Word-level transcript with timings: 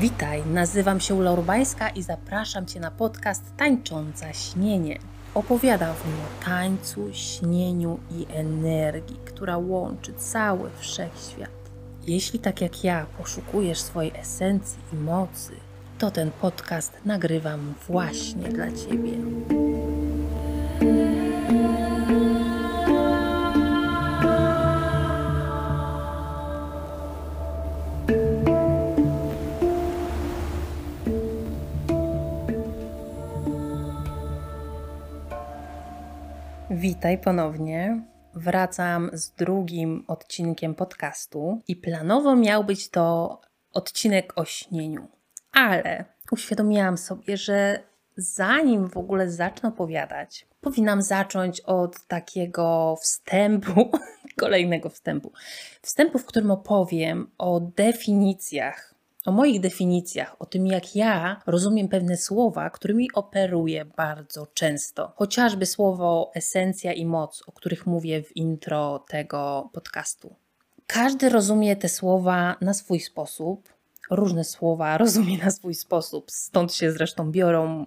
Witaj, 0.00 0.42
nazywam 0.46 1.00
się 1.00 1.14
Ula 1.14 1.32
Urbańska 1.32 1.88
i 1.88 2.02
zapraszam 2.02 2.66
Cię 2.66 2.80
na 2.80 2.90
podcast 2.90 3.42
Tańcząca 3.56 4.32
Śnienie. 4.32 4.98
Opowiadam 5.34 5.94
w 5.94 6.06
nim 6.06 6.14
o 6.14 6.44
tańcu, 6.44 7.08
śnieniu 7.12 7.98
i 8.10 8.26
energii, 8.32 9.16
która 9.24 9.58
łączy 9.58 10.12
cały 10.14 10.70
wszechświat. 10.78 11.50
Jeśli 12.06 12.38
tak 12.38 12.60
jak 12.60 12.84
ja 12.84 13.06
poszukujesz 13.18 13.80
swojej 13.80 14.12
esencji 14.16 14.78
i 14.92 14.96
mocy, 14.96 15.52
to 15.98 16.10
ten 16.10 16.30
podcast 16.30 16.92
nagrywam 17.04 17.74
właśnie 17.88 18.48
dla 18.48 18.66
Ciebie. 18.72 19.12
Witaj 36.80 37.18
ponownie. 37.18 38.02
Wracam 38.34 39.10
z 39.12 39.30
drugim 39.30 40.04
odcinkiem 40.08 40.74
podcastu 40.74 41.58
i 41.68 41.76
planowo 41.76 42.36
miał 42.36 42.64
być 42.64 42.90
to 42.90 43.40
odcinek 43.72 44.32
o 44.36 44.44
śnieniu. 44.44 45.08
Ale 45.52 46.04
uświadomiłam 46.32 46.98
sobie, 46.98 47.36
że 47.36 47.82
zanim 48.16 48.88
w 48.88 48.96
ogóle 48.96 49.30
zacznę 49.30 49.68
opowiadać, 49.68 50.46
powinnam 50.60 51.02
zacząć 51.02 51.60
od 51.60 52.06
takiego 52.06 52.96
wstępu, 53.00 53.90
kolejnego 54.40 54.90
wstępu. 54.90 55.32
Wstępu, 55.82 56.18
w 56.18 56.26
którym 56.26 56.50
opowiem 56.50 57.30
o 57.38 57.60
definicjach 57.60 58.89
o 59.26 59.32
moich 59.32 59.60
definicjach, 59.60 60.36
o 60.38 60.46
tym 60.46 60.66
jak 60.66 60.96
ja 60.96 61.42
rozumiem 61.46 61.88
pewne 61.88 62.16
słowa, 62.16 62.70
którymi 62.70 63.12
operuję 63.14 63.84
bardzo 63.84 64.46
często. 64.46 65.12
Chociażby 65.16 65.66
słowo 65.66 66.30
esencja 66.34 66.92
i 66.92 67.06
moc, 67.06 67.42
o 67.46 67.52
których 67.52 67.86
mówię 67.86 68.22
w 68.22 68.36
intro 68.36 69.04
tego 69.08 69.70
podcastu. 69.72 70.34
Każdy 70.86 71.28
rozumie 71.28 71.76
te 71.76 71.88
słowa 71.88 72.56
na 72.60 72.74
swój 72.74 73.00
sposób. 73.00 73.68
Różne 74.10 74.44
słowa 74.44 74.98
rozumie 75.04 75.38
na 75.38 75.50
swój 75.50 75.74
sposób, 75.74 76.30
stąd 76.30 76.74
się 76.74 76.92
zresztą 76.92 77.30
biorą, 77.30 77.86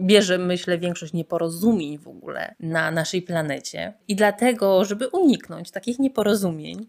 bierze 0.00 0.38
myślę 0.38 0.78
większość 0.78 1.12
nieporozumień 1.12 1.98
w 1.98 2.08
ogóle 2.08 2.54
na 2.60 2.90
naszej 2.90 3.22
planecie. 3.22 3.92
I 4.08 4.16
dlatego, 4.16 4.84
żeby 4.84 5.08
uniknąć 5.08 5.70
takich 5.70 5.98
nieporozumień, 5.98 6.86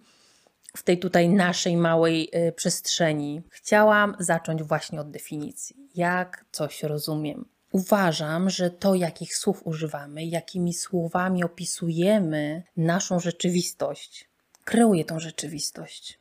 w 0.77 0.83
tej 0.83 0.99
tutaj 0.99 1.29
naszej 1.29 1.77
małej 1.77 2.29
y, 2.47 2.51
przestrzeni, 2.51 3.41
chciałam 3.49 4.15
zacząć 4.19 4.63
właśnie 4.63 5.01
od 5.01 5.11
definicji. 5.11 5.75
Jak 5.95 6.45
coś 6.51 6.83
rozumiem? 6.83 7.45
Uważam, 7.71 8.49
że 8.49 8.69
to, 8.69 8.95
jakich 8.95 9.35
słów 9.37 9.61
używamy, 9.67 10.25
jakimi 10.25 10.73
słowami 10.73 11.43
opisujemy 11.43 12.63
naszą 12.77 13.19
rzeczywistość, 13.19 14.29
kreuje 14.65 15.05
tą 15.05 15.19
rzeczywistość. 15.19 16.19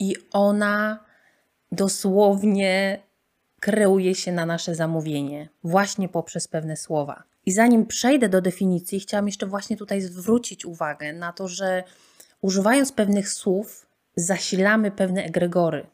I 0.00 0.14
ona 0.32 1.04
dosłownie 1.72 3.02
kreuje 3.60 4.14
się 4.14 4.32
na 4.32 4.46
nasze 4.46 4.74
zamówienie, 4.74 5.48
właśnie 5.64 6.08
poprzez 6.08 6.48
pewne 6.48 6.76
słowa. 6.76 7.22
I 7.46 7.52
zanim 7.52 7.86
przejdę 7.86 8.28
do 8.28 8.40
definicji, 8.40 9.00
chciałam 9.00 9.26
jeszcze 9.26 9.46
właśnie 9.46 9.76
tutaj 9.76 10.00
zwrócić 10.00 10.64
uwagę 10.64 11.12
na 11.12 11.32
to, 11.32 11.48
że 11.48 11.84
Używając 12.40 12.92
pewnych 12.92 13.28
słów, 13.28 13.86
zasilamy 14.16 14.90
pewne 14.90 15.24
egregory. 15.24 15.86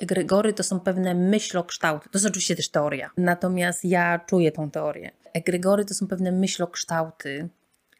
Egregory 0.00 0.52
to 0.52 0.62
są 0.62 0.80
pewne 0.80 1.14
myślokształty. 1.14 2.08
To 2.08 2.18
jest 2.18 2.26
oczywiście 2.26 2.56
też 2.56 2.68
teoria. 2.68 3.10
Natomiast 3.16 3.84
ja 3.84 4.20
czuję 4.26 4.52
tą 4.52 4.70
teorię. 4.70 5.10
Egregory 5.32 5.84
to 5.84 5.94
są 5.94 6.06
pewne 6.06 6.32
myślokształty. 6.32 7.48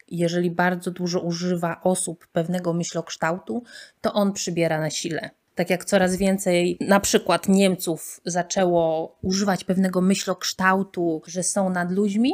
Jeżeli 0.07 0.51
bardzo 0.51 0.91
dużo 0.91 1.19
używa 1.19 1.81
osób 1.83 2.27
pewnego 2.27 2.73
myślokształtu, 2.73 3.63
to 4.01 4.13
on 4.13 4.33
przybiera 4.33 4.79
na 4.79 4.89
sile. 4.89 5.29
Tak 5.55 5.69
jak 5.69 5.85
coraz 5.85 6.15
więcej 6.15 6.77
na 6.81 6.99
przykład 6.99 7.47
Niemców 7.47 8.21
zaczęło 8.25 9.15
używać 9.21 9.63
pewnego 9.63 10.01
myślokształtu, 10.01 11.21
że 11.27 11.43
są 11.43 11.69
nad 11.69 11.91
ludźmi, 11.91 12.33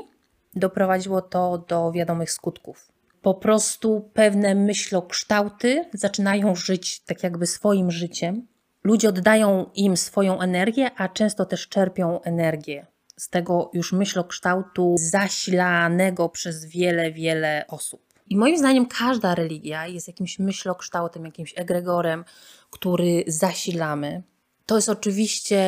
doprowadziło 0.55 1.21
to 1.21 1.65
do 1.67 1.91
wiadomych 1.91 2.31
skutków 2.31 2.92
po 3.23 3.33
prostu 3.33 4.09
pewne 4.13 4.55
myślokształty 4.55 5.85
zaczynają 5.93 6.55
żyć 6.55 6.99
tak 6.99 7.23
jakby 7.23 7.47
swoim 7.47 7.91
życiem. 7.91 8.47
Ludzie 8.83 9.09
oddają 9.09 9.69
im 9.75 9.97
swoją 9.97 10.41
energię, 10.41 10.91
a 10.97 11.09
często 11.09 11.45
też 11.45 11.67
czerpią 11.67 12.21
energię 12.21 12.85
z 13.17 13.29
tego 13.29 13.71
już 13.73 13.93
myślokształtu 13.93 14.95
zasilanego 14.99 16.29
przez 16.29 16.65
wiele, 16.65 17.11
wiele 17.11 17.65
osób. 17.67 18.01
I 18.27 18.37
moim 18.37 18.57
zdaniem 18.57 18.85
każda 18.85 19.35
religia 19.35 19.87
jest 19.87 20.07
jakimś 20.07 20.39
myślokształtem, 20.39 21.25
jakimś 21.25 21.53
egregorem, 21.57 22.25
który 22.69 23.23
zasilamy. 23.27 24.23
To 24.65 24.75
jest 24.75 24.89
oczywiście 24.89 25.67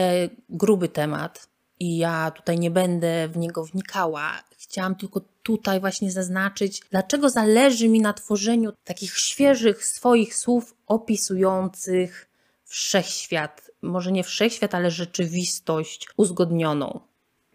gruby 0.50 0.90
temat 0.90 1.55
i 1.80 1.98
ja 1.98 2.32
tutaj 2.32 2.60
nie 2.60 2.72
będę 2.72 3.28
w 3.28 3.38
niego 3.38 3.64
wnikała. 3.64 4.44
Chciałam 4.58 4.96
tylko 4.96 5.22
tutaj 5.44 5.80
właśnie 5.80 6.12
zaznaczyć, 6.12 6.82
dlaczego 6.92 7.30
zależy 7.30 7.90
mi 7.90 8.02
na 8.02 8.14
tworzeniu 8.14 8.74
takich 8.84 9.18
świeżych 9.18 9.86
swoich 9.86 10.36
słów 10.36 10.76
opisujących 10.88 12.30
wszechświat. 12.66 13.72
Może 13.82 14.12
nie 14.12 14.24
wszechświat, 14.24 14.76
ale 14.76 14.92
rzeczywistość 14.92 16.08
uzgodnioną. 16.18 17.00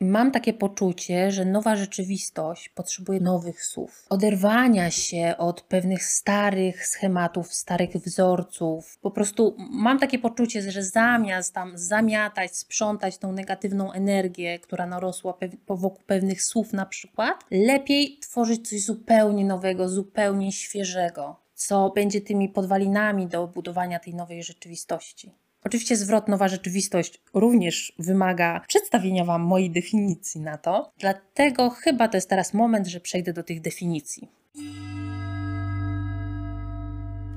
Mam 0.03 0.31
takie 0.31 0.53
poczucie, 0.53 1.33
że 1.33 1.45
nowa 1.45 1.77
rzeczywistość 1.77 2.69
potrzebuje 2.69 3.21
nowych 3.21 3.65
słów, 3.65 4.07
oderwania 4.11 4.91
się 4.91 5.35
od 5.39 5.63
pewnych 5.63 6.05
starych 6.05 6.87
schematów, 6.87 7.55
starych 7.55 7.91
wzorców. 7.91 8.99
Po 9.03 9.11
prostu 9.11 9.57
mam 9.71 9.99
takie 9.99 10.19
poczucie, 10.19 10.73
że 10.73 10.83
zamiast 10.83 11.55
tam 11.55 11.79
zamiatać, 11.79 12.57
sprzątać 12.57 13.19
tą 13.19 13.33
negatywną 13.33 13.93
energię, 13.93 14.59
która 14.59 14.87
narosła 14.87 15.39
wokół 15.69 16.03
pewnych 16.07 16.43
słów, 16.43 16.73
na 16.73 16.87
przykład, 16.87 17.45
lepiej 17.51 18.19
tworzyć 18.19 18.69
coś 18.69 18.85
zupełnie 18.85 19.45
nowego, 19.45 19.89
zupełnie 19.89 20.53
świeżego, 20.53 21.37
co 21.55 21.91
będzie 21.91 22.21
tymi 22.21 22.49
podwalinami 22.49 23.27
do 23.27 23.47
budowania 23.47 23.99
tej 23.99 24.15
nowej 24.15 24.43
rzeczywistości. 24.43 25.33
Oczywiście 25.65 25.97
zwrot 25.97 26.29
nowa 26.29 26.49
rzeczywistość 26.49 27.21
również 27.35 27.93
wymaga 27.99 28.61
przedstawienia 28.69 29.25
Wam 29.25 29.43
mojej 29.43 29.71
definicji 29.71 30.41
na 30.41 30.59
to, 30.59 30.93
dlatego 30.99 31.71
chyba 31.71 32.09
to 32.09 32.17
jest 32.17 32.29
teraz 32.29 32.55
moment, 32.55 32.87
że 32.87 33.01
przejdę 33.01 33.33
do 33.33 33.43
tych 33.43 33.61
definicji. 33.61 34.29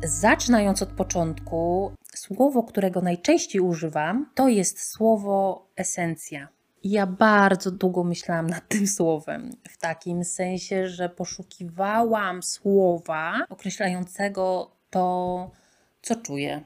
Zaczynając 0.03 0.81
od 0.81 0.89
początku, 0.89 1.91
słowo, 2.15 2.63
którego 2.63 3.01
najczęściej 3.01 3.61
używam, 3.61 4.29
to 4.35 4.47
jest 4.47 4.81
słowo 4.81 5.67
esencja. 5.75 6.47
Ja 6.83 7.07
bardzo 7.07 7.71
długo 7.71 8.03
myślałam 8.03 8.47
nad 8.47 8.67
tym 8.67 8.87
słowem, 8.87 9.51
w 9.69 9.77
takim 9.77 10.23
sensie, 10.23 10.87
że 10.87 11.09
poszukiwałam 11.09 12.43
słowa 12.43 13.33
określającego 13.49 14.71
to, 14.89 15.51
co 16.01 16.15
czuję, 16.15 16.63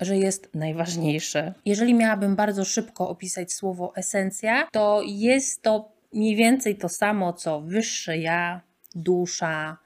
że 0.00 0.16
jest 0.16 0.54
najważniejsze. 0.54 1.54
Jeżeli 1.64 1.94
miałabym 1.94 2.36
bardzo 2.36 2.64
szybko 2.64 3.08
opisać 3.08 3.52
słowo 3.52 3.92
esencja, 3.96 4.68
to 4.72 5.02
jest 5.04 5.62
to 5.62 5.92
mniej 6.12 6.36
więcej 6.36 6.76
to 6.76 6.88
samo 6.88 7.32
co 7.32 7.60
wyższe 7.60 8.18
ja, 8.18 8.60
dusza. 8.94 9.76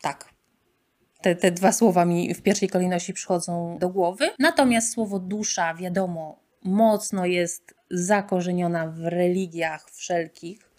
Tak. 0.00 0.32
Te, 1.20 1.36
te 1.36 1.50
dwa 1.50 1.72
słowa 1.72 2.04
mi 2.04 2.34
w 2.34 2.42
pierwszej 2.42 2.68
kolejności 2.68 3.12
przychodzą 3.12 3.78
do 3.78 3.88
głowy. 3.88 4.30
Natomiast 4.38 4.92
słowo 4.92 5.18
dusza, 5.18 5.74
wiadomo, 5.74 6.38
mocno 6.62 7.26
jest 7.26 7.74
zakorzeniona 7.90 8.86
w 8.86 8.98
religiach 8.98 9.90
wszelkich, 9.90 10.70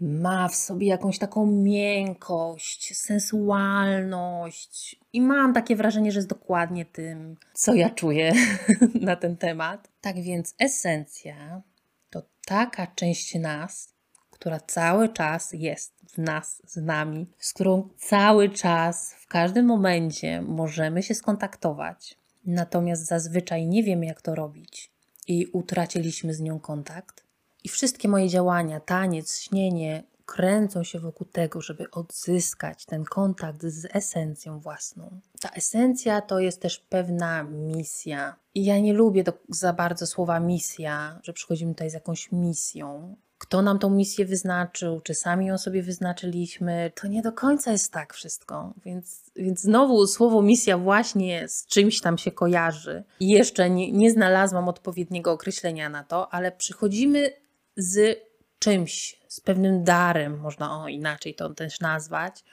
ma 0.02 0.48
w 0.48 0.56
sobie 0.56 0.88
jakąś 0.88 1.20
taką 1.20 1.46
miękkość, 1.46 2.98
sensualność. 2.98 5.00
I 5.14 5.22
mam 5.22 5.54
takie 5.54 5.76
wrażenie, 5.76 6.12
że 6.12 6.20
jest 6.20 6.30
dokładnie 6.30 6.86
tym, 6.86 7.38
co 7.54 7.74
ja 7.74 7.90
czuję 7.90 8.34
na 9.02 9.16
ten 9.16 9.38
temat. 9.38 9.90
Tak 10.02 10.22
więc 10.22 10.56
esencja 10.60 11.62
to 12.10 12.22
taka 12.46 12.88
część 12.88 13.36
nas, 13.36 13.94
która 14.32 14.60
cały 14.60 15.10
czas 15.10 15.54
jest 15.54 15.94
w 16.14 16.18
nas, 16.18 16.62
z 16.66 16.78
nami, 16.78 17.28
z 17.40 17.54
którą 17.54 17.90
cały 17.98 18.50
czas, 18.50 19.14
w 19.14 19.28
każdym 19.28 19.66
momencie 19.66 20.42
możemy 20.42 21.04
się 21.04 21.16
skontaktować. 21.16 22.18
Natomiast 22.46 23.06
zazwyczaj 23.06 23.68
nie 23.68 23.84
wiemy, 23.84 24.06
jak 24.06 24.22
to 24.22 24.36
robić 24.36 24.92
i 25.28 25.48
utraciliśmy 25.48 26.34
z 26.34 26.40
nią 26.40 26.60
kontakt. 26.60 27.24
I 27.64 27.70
wszystkie 27.70 28.08
moje 28.08 28.30
działania, 28.30 28.80
taniec, 28.80 29.40
śnienie, 29.40 30.04
kręcą 30.26 30.84
się 30.84 31.00
wokół 31.00 31.28
tego, 31.28 31.62
żeby 31.62 31.92
odzyskać 31.92 32.86
ten 32.86 33.04
kontakt 33.04 33.66
z 33.66 33.88
esencją 33.96 34.60
własną. 34.60 35.20
Ta 35.40 35.50
esencja 35.50 36.22
to 36.22 36.40
jest 36.40 36.62
też 36.62 36.80
pewna 36.80 37.44
misja. 37.44 38.36
I 38.56 38.66
ja 38.66 38.80
nie 38.80 38.94
lubię 38.94 39.24
do, 39.24 39.34
za 39.50 39.74
bardzo 39.74 40.08
słowa 40.08 40.40
misja, 40.40 41.20
że 41.24 41.34
przychodzimy 41.34 41.74
tutaj 41.74 41.90
z 41.90 41.94
jakąś 41.94 42.32
misją. 42.32 43.16
Kto 43.38 43.62
nam 43.62 43.80
tą 43.80 43.90
misję 43.90 44.26
wyznaczył, 44.26 45.02
czy 45.02 45.14
sami 45.14 45.46
ją 45.46 45.58
sobie 45.58 45.84
wyznaczyliśmy, 45.84 46.92
to 47.02 47.08
nie 47.08 47.22
do 47.22 47.32
końca 47.32 47.72
jest 47.72 47.92
tak 47.92 48.14
wszystko. 48.14 48.74
Więc, 48.86 49.32
więc 49.36 49.62
znowu 49.62 50.08
słowo 50.08 50.42
misja 50.42 50.78
właśnie 50.78 51.48
z 51.48 51.66
czymś 51.66 52.02
tam 52.02 52.18
się 52.18 52.32
kojarzy. 52.32 53.04
I 53.20 53.30
jeszcze 53.30 53.70
nie, 53.70 53.92
nie 53.92 54.12
znalazłam 54.12 54.70
odpowiedniego 54.70 55.32
określenia 55.32 55.90
na 55.90 56.04
to, 56.04 56.34
ale 56.34 56.52
przychodzimy 56.52 57.41
z 57.76 58.20
czymś, 58.60 59.22
z 59.28 59.40
pewnym 59.40 59.84
darem, 59.84 60.40
można 60.40 60.84
o 60.84 60.88
inaczej 60.88 61.36
to 61.36 61.50
też 61.50 61.80
nazwać, 61.80 62.44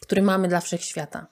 który 0.00 0.22
mamy 0.22 0.48
dla 0.48 0.60
wszechświata. 0.60 1.26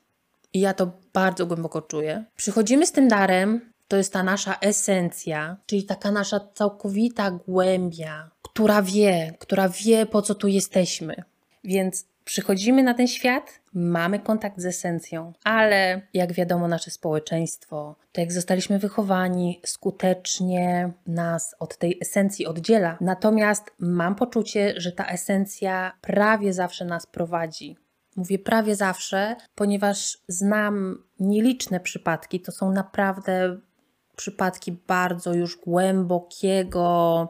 I 0.53 0.61
ja 0.61 0.75
to 0.75 0.93
bardzo 1.13 1.47
głęboko 1.47 1.83
czuję. 1.83 2.25
Przychodzimy 2.37 2.87
z 2.87 2.93
tym 2.93 3.09
darem, 3.09 3.73
to 3.89 3.97
jest 3.97 4.13
ta 4.13 4.23
nasza 4.23 4.59
esencja, 4.61 5.57
czyli 5.67 5.85
taka 5.85 6.11
nasza 6.11 6.41
całkowita 6.55 7.31
głębia, 7.31 8.31
która 8.43 8.83
wie, 8.83 9.35
która 9.39 9.69
wie, 9.69 10.07
po 10.07 10.23
co 10.23 10.35
tu 10.35 10.49
jesteśmy. 10.49 11.15
Więc 11.65 12.07
Przychodzimy 12.25 12.83
na 12.83 12.95
ten 12.95 13.07
świat, 13.09 13.61
mamy 13.75 14.19
kontakt 14.19 14.61
z 14.61 14.67
esencją, 14.67 15.33
ale 15.45 16.03
jak 16.15 16.33
wiadomo, 16.33 16.69
nasze 16.69 16.91
społeczeństwo, 16.91 17.97
to 18.13 18.21
jak 18.21 18.33
zostaliśmy 18.33 18.79
wychowani, 18.79 19.61
skutecznie 19.65 20.93
nas 21.07 21.55
od 21.59 21.77
tej 21.79 21.99
esencji 22.03 22.47
oddziela. 22.47 22.99
Natomiast 23.01 23.71
mam 23.79 24.15
poczucie, 24.15 24.75
że 24.77 24.93
ta 24.93 25.07
esencja 25.07 25.93
prawie 26.01 26.53
zawsze 26.53 26.85
nas 26.85 27.07
prowadzi. 27.07 27.77
Mówię 28.17 28.39
prawie 28.39 28.77
zawsze, 28.77 29.37
ponieważ 29.55 30.19
znam 30.29 31.05
nieliczne 31.21 31.81
przypadki, 31.81 32.41
to 32.41 32.53
są 32.53 32.73
naprawdę 32.73 33.59
przypadki 34.17 34.73
bardzo 34.73 35.35
już 35.35 35.57
głębokiego 35.57 37.29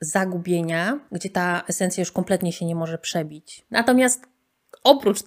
zagubienia, 0.00 1.00
gdzie 1.12 1.30
ta 1.30 1.62
esencja 1.68 2.00
już 2.00 2.12
kompletnie 2.12 2.52
się 2.52 2.66
nie 2.66 2.74
może 2.74 2.98
przebić. 2.98 3.66
Natomiast 3.70 4.26
oprócz 4.84 5.18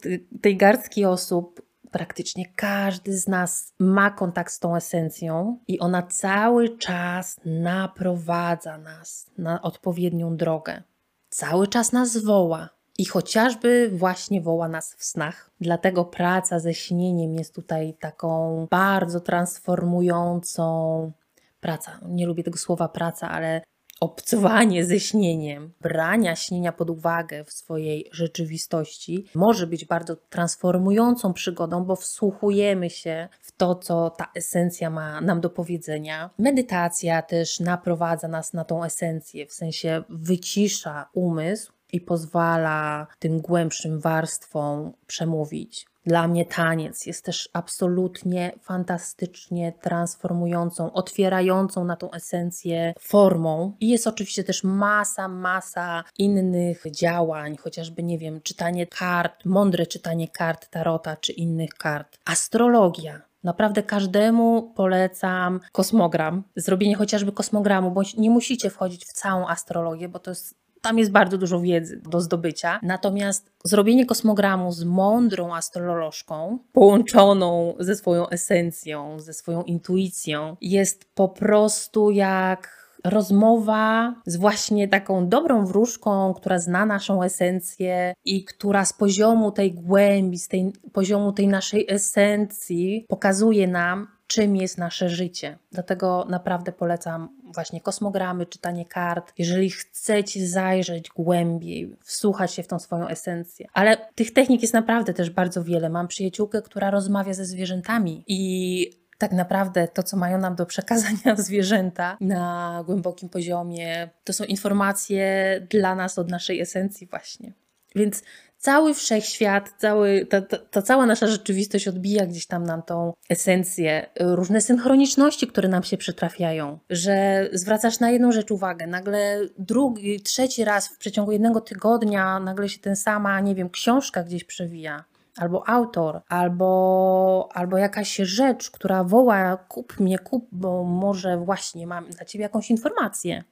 tej 0.42 0.58
garstki 0.58 1.06
osób, 1.06 1.62
praktycznie 1.92 2.46
każdy 2.56 3.18
z 3.18 3.28
nas 3.28 3.74
ma 3.80 4.12
kontakt 4.12 4.54
z 4.54 4.60
tą 4.60 4.76
esencją 4.76 5.60
i 5.68 5.80
ona 5.80 6.04
cały 6.04 6.78
czas 6.78 7.40
naprowadza 7.46 8.78
nas 8.78 9.32
na 9.38 9.62
odpowiednią 9.62 10.38
drogę. 10.38 10.84
Cały 11.30 11.68
czas 11.68 11.92
nas 11.92 12.18
woła. 12.18 12.70
I 12.98 13.06
chociażby 13.06 13.92
właśnie 13.94 14.42
woła 14.42 14.68
nas 14.68 14.96
w 14.96 15.04
snach. 15.06 15.52
Dlatego 15.62 16.06
praca 16.06 16.60
ze 16.60 16.74
śnieniem 16.74 17.34
jest 17.34 17.56
tutaj 17.56 17.94
taką 18.00 18.68
bardzo 18.70 19.20
transformującą 19.20 21.12
praca. 21.60 22.00
Nie 22.08 22.28
lubię 22.28 22.44
tego 22.44 22.58
słowa 22.58 22.90
praca, 22.90 23.30
ale 23.30 23.62
obcowanie 24.02 24.86
ze 24.86 25.00
śnieniem, 25.00 25.74
brania 25.82 26.36
śnienia 26.36 26.72
pod 26.72 26.90
uwagę 26.90 27.44
w 27.44 27.52
swojej 27.52 28.10
rzeczywistości 28.12 29.26
może 29.36 29.68
być 29.68 29.86
bardzo 29.86 30.16
transformującą 30.16 31.34
przygodą, 31.34 31.84
bo 31.84 31.96
wsłuchujemy 31.96 32.90
się 32.90 33.30
w 33.42 33.52
to, 33.52 33.76
co 33.76 34.10
ta 34.10 34.32
esencja 34.36 34.90
ma 34.90 35.22
nam 35.22 35.42
do 35.42 35.50
powiedzenia. 35.50 36.30
Medytacja 36.38 37.22
też 37.22 37.60
naprowadza 37.60 38.28
nas 38.28 38.54
na 38.54 38.66
tą 38.66 38.84
esencję, 38.84 39.46
w 39.46 39.54
sensie 39.54 40.04
wycisza 40.10 41.10
umysł 41.14 41.72
i 41.94 42.02
pozwala 42.02 43.08
tym 43.20 43.42
głębszym 43.42 44.00
warstwom 44.00 44.94
przemówić. 45.08 45.91
Dla 46.06 46.28
mnie 46.28 46.46
taniec 46.46 47.06
jest 47.06 47.26
też 47.26 47.50
absolutnie 47.54 48.52
fantastycznie 48.62 49.74
transformującą, 49.82 50.94
otwierającą 50.94 51.86
na 51.86 51.96
tą 51.96 52.12
esencję 52.12 52.94
formą. 53.00 53.76
I 53.80 53.90
jest 53.90 54.08
oczywiście 54.08 54.44
też 54.44 54.64
masa, 54.64 55.28
masa 55.28 56.04
innych 56.18 56.84
działań, 56.92 57.58
chociażby, 57.58 58.04
nie 58.04 58.18
wiem, 58.18 58.42
czytanie 58.42 58.88
kart, 58.88 59.46
mądre 59.46 59.86
czytanie 59.86 60.28
kart 60.28 60.70
tarota 60.70 61.16
czy 61.16 61.32
innych 61.32 61.74
kart. 61.74 62.18
Astrologia. 62.26 63.22
Naprawdę 63.44 63.84
każdemu 63.84 64.74
polecam 64.76 65.60
kosmogram, 65.72 66.44
zrobienie 66.56 66.96
chociażby 66.96 67.32
kosmogramu, 67.32 67.92
bądź 67.92 68.18
nie 68.18 68.30
musicie 68.30 68.70
wchodzić 68.70 69.06
w 69.06 69.14
całą 69.14 69.48
astrologię, 69.48 70.10
bo 70.10 70.20
to 70.20 70.32
jest 70.32 70.62
tam 70.82 70.98
jest 70.98 71.12
bardzo 71.12 71.38
dużo 71.38 71.60
wiedzy 71.60 72.02
do 72.10 72.22
zdobycia. 72.22 72.80
Natomiast 72.84 73.52
zrobienie 73.64 74.06
kosmogramu 74.06 74.72
z 74.72 74.84
mądrą 74.84 75.56
astrolożką, 75.56 76.60
połączoną 76.74 77.76
ze 77.80 77.96
swoją 77.96 78.30
esencją, 78.30 79.20
ze 79.20 79.34
swoją 79.34 79.64
intuicją, 79.64 80.58
jest 80.62 81.06
po 81.16 81.30
prostu 81.30 82.12
jak 82.12 82.81
rozmowa 83.04 84.16
z 84.26 84.36
właśnie 84.36 84.88
taką 84.88 85.30
dobrą 85.30 85.66
wróżką, 85.66 86.34
która 86.34 86.60
zna 86.60 86.86
naszą 86.86 87.24
esencję 87.24 88.14
i 88.26 88.46
która 88.46 88.86
z 88.86 88.94
poziomu 88.94 89.52
tej 89.52 89.74
głębi, 89.74 90.40
z 90.40 90.48
tej 90.48 90.74
poziomu 90.94 91.32
tej 91.32 91.48
naszej 91.48 91.86
esencji 91.90 93.06
pokazuje 93.10 93.68
nam, 93.68 94.08
czym 94.28 94.56
jest 94.56 94.78
nasze 94.78 95.10
życie. 95.10 95.58
Dlatego 95.72 96.26
naprawdę 96.30 96.72
polecam 96.72 97.30
właśnie 97.54 97.82
kosmogramy, 97.82 98.46
czytanie 98.46 98.86
kart. 98.86 99.34
Jeżeli 99.38 99.70
chcecie 99.70 100.48
zajrzeć 100.48 101.10
głębiej, 101.10 101.96
wsłuchać 102.04 102.54
się 102.54 102.64
w 102.64 102.68
tą 102.68 102.80
swoją 102.80 103.08
esencję. 103.08 103.68
Ale 103.74 103.98
tych 104.16 104.34
technik 104.34 104.62
jest 104.62 104.74
naprawdę 104.74 105.14
też 105.14 105.30
bardzo 105.30 105.64
wiele. 105.64 105.90
Mam 105.90 106.08
przyjaciółkę, 106.08 106.62
która 106.62 106.92
rozmawia 106.92 107.34
ze 107.34 107.46
zwierzętami 107.46 108.24
i 108.28 109.01
tak 109.22 109.32
naprawdę 109.32 109.88
to, 109.88 110.04
co 110.04 110.18
mają 110.18 110.38
nam 110.38 110.56
do 110.56 110.66
przekazania 110.66 111.36
zwierzęta 111.48 112.18
na 112.22 112.84
głębokim 112.86 113.30
poziomie, 113.30 114.10
to 114.24 114.34
są 114.34 114.44
informacje 114.44 115.26
dla 115.70 115.96
nas 115.96 116.20
od 116.20 116.30
naszej 116.30 116.62
esencji, 116.62 117.08
właśnie. 117.08 117.54
Więc 117.96 118.24
cały 118.58 118.94
wszechświat, 118.94 119.70
cały, 119.78 120.26
ta, 120.26 120.42
ta, 120.42 120.58
ta, 120.58 120.82
cała 120.82 121.06
nasza 121.06 121.28
rzeczywistość 121.28 121.88
odbija 121.88 122.26
gdzieś 122.26 122.46
tam 122.46 122.64
nam 122.64 122.82
tą 122.82 123.14
esencję, 123.30 124.10
różne 124.20 124.62
synchroniczności, 124.62 125.48
które 125.48 125.70
nam 125.70 125.84
się 125.84 125.98
przytrafiają, 125.98 126.80
że 126.90 127.50
zwracasz 127.54 128.00
na 128.00 128.12
jedną 128.12 128.32
rzecz 128.32 128.52
uwagę, 128.52 128.88
nagle 128.88 129.40
drugi, 129.58 130.22
trzeci 130.22 130.66
raz 130.66 130.88
w 130.88 130.98
przeciągu 130.98 131.32
jednego 131.32 131.62
tygodnia 131.62 132.40
nagle 132.40 132.70
się 132.70 132.80
ten 132.80 132.96
sama, 132.96 133.40
nie 133.40 133.56
wiem, 133.56 133.70
książka 133.70 134.24
gdzieś 134.24 134.44
przewija. 134.44 135.11
Albo 135.38 135.70
autor, 135.70 136.22
albo, 136.30 137.50
albo 137.54 137.78
jakaś 137.78 138.16
rzecz, 138.16 138.72
która 138.72 139.04
woła: 139.04 139.58
kup 139.58 140.00
mnie, 140.00 140.20
kup, 140.20 140.48
bo 140.52 140.84
może 140.84 141.38
właśnie 141.38 141.88
mam 141.88 142.10
dla 142.10 142.26
ciebie 142.26 142.44
jakąś 142.44 142.72
informację 142.72 143.44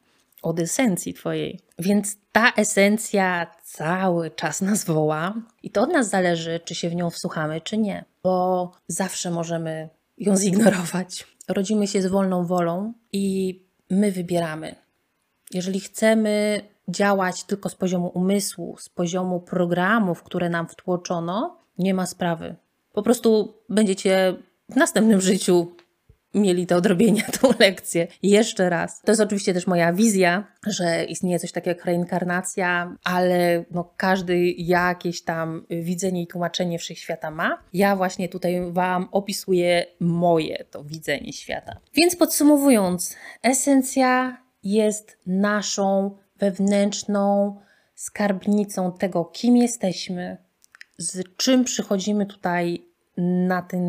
od 0.41 0.59
esencji 0.59 1.13
Twojej. 1.13 1.59
Więc 1.79 2.17
ta 2.31 2.51
esencja 2.57 3.47
cały 3.63 4.31
czas 4.31 4.61
nas 4.61 4.85
woła 4.85 5.33
i 5.63 5.69
to 5.71 5.81
od 5.81 5.93
nas 5.93 6.09
zależy, 6.09 6.59
czy 6.65 6.75
się 6.75 6.89
w 6.89 6.95
nią 6.95 7.09
wsłuchamy, 7.09 7.61
czy 7.61 7.77
nie, 7.77 8.05
bo 8.23 8.71
zawsze 8.87 9.31
możemy 9.31 9.89
ją 10.17 10.37
zignorować. 10.37 11.27
Rodzimy 11.47 11.87
się 11.87 12.01
z 12.01 12.07
wolną 12.07 12.45
wolą 12.45 12.93
i 13.11 13.55
my 13.89 14.11
wybieramy. 14.11 14.75
Jeżeli 15.51 15.79
chcemy 15.79 16.61
działać 16.87 17.43
tylko 17.43 17.69
z 17.69 17.75
poziomu 17.75 18.07
umysłu, 18.07 18.75
z 18.79 18.89
poziomu 18.89 19.39
programów, 19.39 20.23
które 20.23 20.49
nam 20.49 20.67
wtłoczono, 20.67 21.58
nie 21.79 21.93
ma 21.93 22.05
sprawy. 22.05 22.55
Po 22.93 23.03
prostu 23.03 23.53
będziecie 23.69 24.35
w 24.69 24.75
następnym 24.75 25.21
życiu 25.21 25.75
mieli 26.33 26.65
do 26.65 26.75
odrobienia 26.75 27.23
tą 27.41 27.49
lekcję 27.59 28.07
jeszcze 28.23 28.69
raz. 28.69 29.01
To 29.01 29.11
jest 29.11 29.21
oczywiście 29.21 29.53
też 29.53 29.67
moja 29.67 29.93
wizja, 29.93 30.47
że 30.67 31.03
istnieje 31.03 31.39
coś 31.39 31.51
takiego 31.51 31.77
jak 31.77 31.85
reinkarnacja, 31.85 32.95
ale 33.03 33.65
no, 33.71 33.93
każdy 33.97 34.51
jakieś 34.51 35.21
tam 35.23 35.65
widzenie 35.69 36.21
i 36.21 36.27
tłumaczenie 36.27 36.79
wszechświata 36.79 37.31
ma. 37.31 37.63
Ja 37.73 37.95
właśnie 37.95 38.29
tutaj 38.29 38.71
Wam 38.71 39.07
opisuję 39.11 39.85
moje 39.99 40.65
to 40.71 40.83
widzenie 40.83 41.33
świata. 41.33 41.79
Więc 41.93 42.15
podsumowując, 42.15 43.15
esencja 43.43 44.37
jest 44.63 45.17
naszą 45.27 46.17
wewnętrzną 46.39 47.55
skarbnicą 47.95 48.91
tego, 48.91 49.25
kim 49.25 49.57
jesteśmy, 49.57 50.37
z 50.99 51.35
czym 51.37 51.63
przychodzimy 51.63 52.25
tutaj 52.25 52.85
na 53.17 53.61
ten 53.61 53.83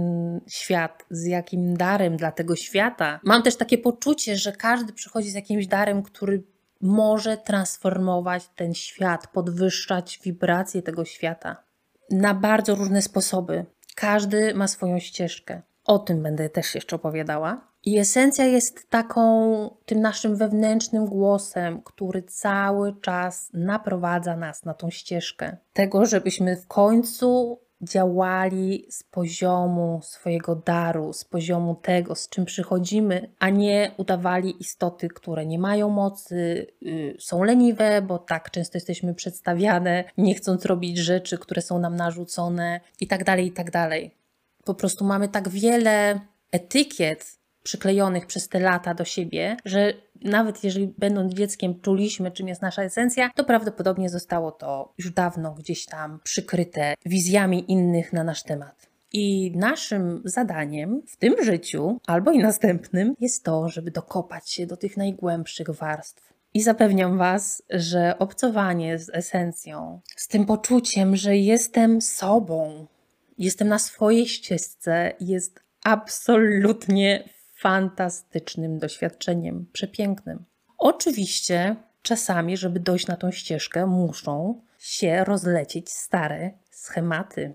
świat, 0.48 1.04
z 1.10 1.26
jakim 1.26 1.76
darem 1.76 2.16
dla 2.16 2.32
tego 2.32 2.56
świata. 2.56 3.20
Mam 3.24 3.42
też 3.42 3.56
takie 3.56 3.78
poczucie, 3.78 4.36
że 4.36 4.52
każdy 4.52 4.92
przychodzi 4.92 5.30
z 5.30 5.34
jakimś 5.34 5.66
darem, 5.66 6.02
który 6.02 6.42
może 6.80 7.36
transformować 7.36 8.48
ten 8.56 8.74
świat, 8.74 9.26
podwyższać 9.26 10.20
wibracje 10.24 10.82
tego 10.82 11.04
świata 11.04 11.56
na 12.10 12.34
bardzo 12.34 12.74
różne 12.74 13.02
sposoby. 13.02 13.64
Każdy 13.94 14.54
ma 14.54 14.68
swoją 14.68 14.98
ścieżkę. 14.98 15.62
O 15.84 15.98
tym 15.98 16.22
będę 16.22 16.48
też 16.48 16.74
jeszcze 16.74 16.96
opowiadała. 16.96 17.69
I 17.84 17.98
esencja 17.98 18.44
jest 18.44 18.90
taką, 18.90 19.70
tym 19.86 20.00
naszym 20.00 20.36
wewnętrznym 20.36 21.06
głosem, 21.06 21.82
który 21.82 22.22
cały 22.22 23.00
czas 23.00 23.50
naprowadza 23.54 24.36
nas 24.36 24.64
na 24.64 24.74
tą 24.74 24.90
ścieżkę. 24.90 25.56
Tego, 25.72 26.06
żebyśmy 26.06 26.56
w 26.56 26.66
końcu 26.66 27.58
działali 27.82 28.86
z 28.90 29.02
poziomu 29.02 30.00
swojego 30.02 30.56
daru, 30.56 31.12
z 31.12 31.24
poziomu 31.24 31.74
tego, 31.74 32.14
z 32.14 32.28
czym 32.28 32.44
przychodzimy, 32.44 33.30
a 33.38 33.50
nie 33.50 33.90
udawali 33.96 34.60
istoty, 34.60 35.08
które 35.08 35.46
nie 35.46 35.58
mają 35.58 35.88
mocy, 35.88 36.66
yy, 36.80 37.16
są 37.18 37.42
leniwe, 37.42 38.02
bo 38.02 38.18
tak 38.18 38.50
często 38.50 38.76
jesteśmy 38.76 39.14
przedstawiane, 39.14 40.04
nie 40.18 40.34
chcąc 40.34 40.64
robić 40.64 40.98
rzeczy, 40.98 41.38
które 41.38 41.62
są 41.62 41.78
nam 41.78 41.96
narzucone 41.96 42.80
i 43.00 43.06
tak 43.06 43.24
dalej, 43.24 43.46
i 43.46 43.52
tak 43.52 43.70
dalej. 43.70 44.14
Po 44.64 44.74
prostu 44.74 45.04
mamy 45.04 45.28
tak 45.28 45.48
wiele 45.48 46.20
etykiet 46.52 47.39
przyklejonych 47.62 48.26
przez 48.26 48.48
te 48.48 48.60
lata 48.60 48.94
do 48.94 49.04
siebie, 49.04 49.56
że 49.64 49.92
nawet 50.22 50.64
jeżeli 50.64 50.94
będąc 50.98 51.34
dzieckiem 51.34 51.80
czuliśmy, 51.80 52.30
czym 52.30 52.48
jest 52.48 52.62
nasza 52.62 52.82
esencja, 52.82 53.30
to 53.34 53.44
prawdopodobnie 53.44 54.10
zostało 54.10 54.52
to 54.52 54.92
już 54.98 55.10
dawno 55.10 55.54
gdzieś 55.54 55.86
tam 55.86 56.20
przykryte 56.24 56.94
wizjami 57.06 57.72
innych 57.72 58.12
na 58.12 58.24
nasz 58.24 58.42
temat. 58.42 58.90
I 59.12 59.52
naszym 59.56 60.22
zadaniem 60.24 61.02
w 61.06 61.16
tym 61.16 61.44
życiu, 61.44 62.00
albo 62.06 62.30
i 62.30 62.38
następnym, 62.38 63.14
jest 63.20 63.44
to, 63.44 63.68
żeby 63.68 63.90
dokopać 63.90 64.50
się 64.50 64.66
do 64.66 64.76
tych 64.76 64.96
najgłębszych 64.96 65.70
warstw. 65.70 66.32
I 66.54 66.62
zapewniam 66.62 67.18
Was, 67.18 67.62
że 67.70 68.18
obcowanie 68.18 68.98
z 68.98 69.10
esencją, 69.14 70.00
z 70.16 70.28
tym 70.28 70.46
poczuciem, 70.46 71.16
że 71.16 71.36
jestem 71.36 72.00
sobą, 72.00 72.86
jestem 73.38 73.68
na 73.68 73.78
swojej 73.78 74.26
ścieżce, 74.26 75.12
jest 75.20 75.60
absolutnie 75.84 77.28
fantastycznym 77.60 78.78
doświadczeniem, 78.78 79.66
przepięknym. 79.72 80.44
Oczywiście, 80.78 81.76
czasami, 82.02 82.56
żeby 82.56 82.80
dojść 82.80 83.06
na 83.06 83.16
tą 83.16 83.30
ścieżkę, 83.30 83.86
muszą 83.86 84.62
się 84.78 85.24
rozlecieć 85.24 85.90
stare 85.90 86.50
schematy. 86.70 87.54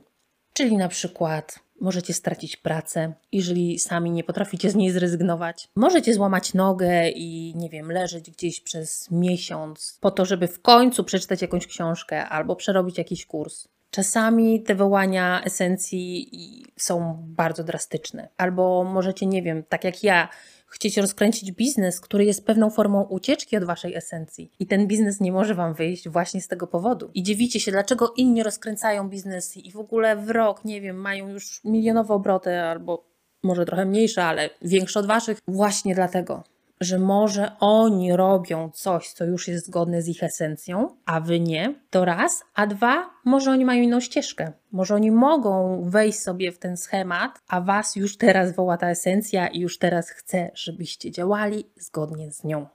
Czyli 0.54 0.78
na 0.78 0.88
przykład 0.88 1.60
możecie 1.82 2.14
stracić 2.14 2.58
pracę, 2.58 3.14
jeżeli 3.32 3.80
sami 3.80 4.12
nie 4.12 4.24
potraficie 4.24 4.70
z 4.70 4.76
niej 4.76 4.92
zrezygnować. 4.92 5.70
Możecie 5.76 6.14
złamać 6.14 6.54
nogę 6.54 7.10
i 7.10 7.54
nie 7.56 7.70
wiem, 7.70 7.92
leżeć 7.92 8.32
gdzieś 8.32 8.62
przez 8.62 9.12
miesiąc 9.12 9.98
po 10.02 10.12
to, 10.12 10.26
żeby 10.26 10.48
w 10.48 10.62
końcu 10.62 11.04
przeczytać 11.04 11.42
jakąś 11.42 11.68
książkę 11.68 12.30
albo 12.30 12.56
przerobić 12.56 12.98
jakiś 12.98 13.26
kurs. 13.26 13.68
Czasami 13.96 14.64
te 14.64 14.76
wołania 14.76 15.44
esencji 15.44 16.30
są 16.78 17.18
bardzo 17.28 17.64
drastyczne. 17.64 18.30
Albo 18.38 18.84
możecie, 18.84 19.26
nie 19.26 19.42
wiem, 19.42 19.64
tak 19.70 19.84
jak 19.84 20.04
ja, 20.04 20.30
chcieć 20.68 20.98
rozkręcić 20.98 21.52
biznes, 21.52 22.02
który 22.02 22.26
jest 22.26 22.46
pewną 22.46 22.70
formą 22.70 23.04
ucieczki 23.04 23.58
od 23.58 23.64
waszej 23.64 23.96
esencji. 23.96 24.52
I 24.60 24.68
ten 24.68 24.88
biznes 24.88 25.20
nie 25.20 25.32
może 25.32 25.56
wam 25.56 25.74
wyjść 25.74 26.10
właśnie 26.10 26.42
z 26.42 26.48
tego 26.48 26.68
powodu. 26.68 27.10
I 27.14 27.24
dziwicie 27.24 27.60
się, 27.60 27.72
dlaczego 27.72 28.14
inni 28.18 28.44
rozkręcają 28.44 29.10
biznesy 29.10 29.60
i 29.60 29.72
w 29.72 29.78
ogóle 29.78 30.16
w 30.16 30.30
rok, 30.30 30.66
nie 30.66 30.82
wiem, 30.82 30.96
mają 30.96 31.30
już 31.30 31.64
milionowe 31.64 32.14
obroty 32.14 32.60
albo 32.60 33.06
może 33.44 33.66
trochę 33.66 33.86
mniejsze, 33.86 34.24
ale 34.24 34.50
większe 34.62 35.00
od 35.00 35.08
waszych. 35.08 35.40
Właśnie 35.48 35.96
dlatego, 35.96 36.44
że 36.82 37.00
może 37.00 37.52
oni 37.60 38.16
robią 38.16 38.70
coś, 38.74 39.14
co 39.14 39.26
już 39.26 39.48
jest 39.48 39.66
zgodne 39.66 40.02
z 40.02 40.08
ich 40.08 40.24
esencją, 40.24 40.96
a 41.06 41.20
wy 41.20 41.40
nie, 41.40 41.76
to 41.90 42.06
raz, 42.06 42.44
a 42.56 42.68
dwa, 42.68 43.10
może 43.26 43.52
oni 43.52 43.66
mają 43.66 43.84
inną 43.84 44.00
ścieżkę. 44.00 44.52
Może 44.72 44.96
oni 44.96 45.12
mogą 45.12 45.84
wejść 45.90 46.20
sobie 46.20 46.52
w 46.52 46.60
ten 46.60 46.78
schemat, 46.78 47.42
a 47.48 47.62
was 47.62 47.96
już 47.96 48.18
teraz 48.18 48.56
woła 48.56 48.78
ta 48.78 48.90
esencja 48.90 49.48
i 49.48 49.60
już 49.60 49.78
teraz 49.78 50.10
chce, 50.10 50.52
żebyście 50.54 51.12
działali 51.12 51.70
zgodnie 51.78 52.32
z 52.32 52.44
nią. 52.44 52.66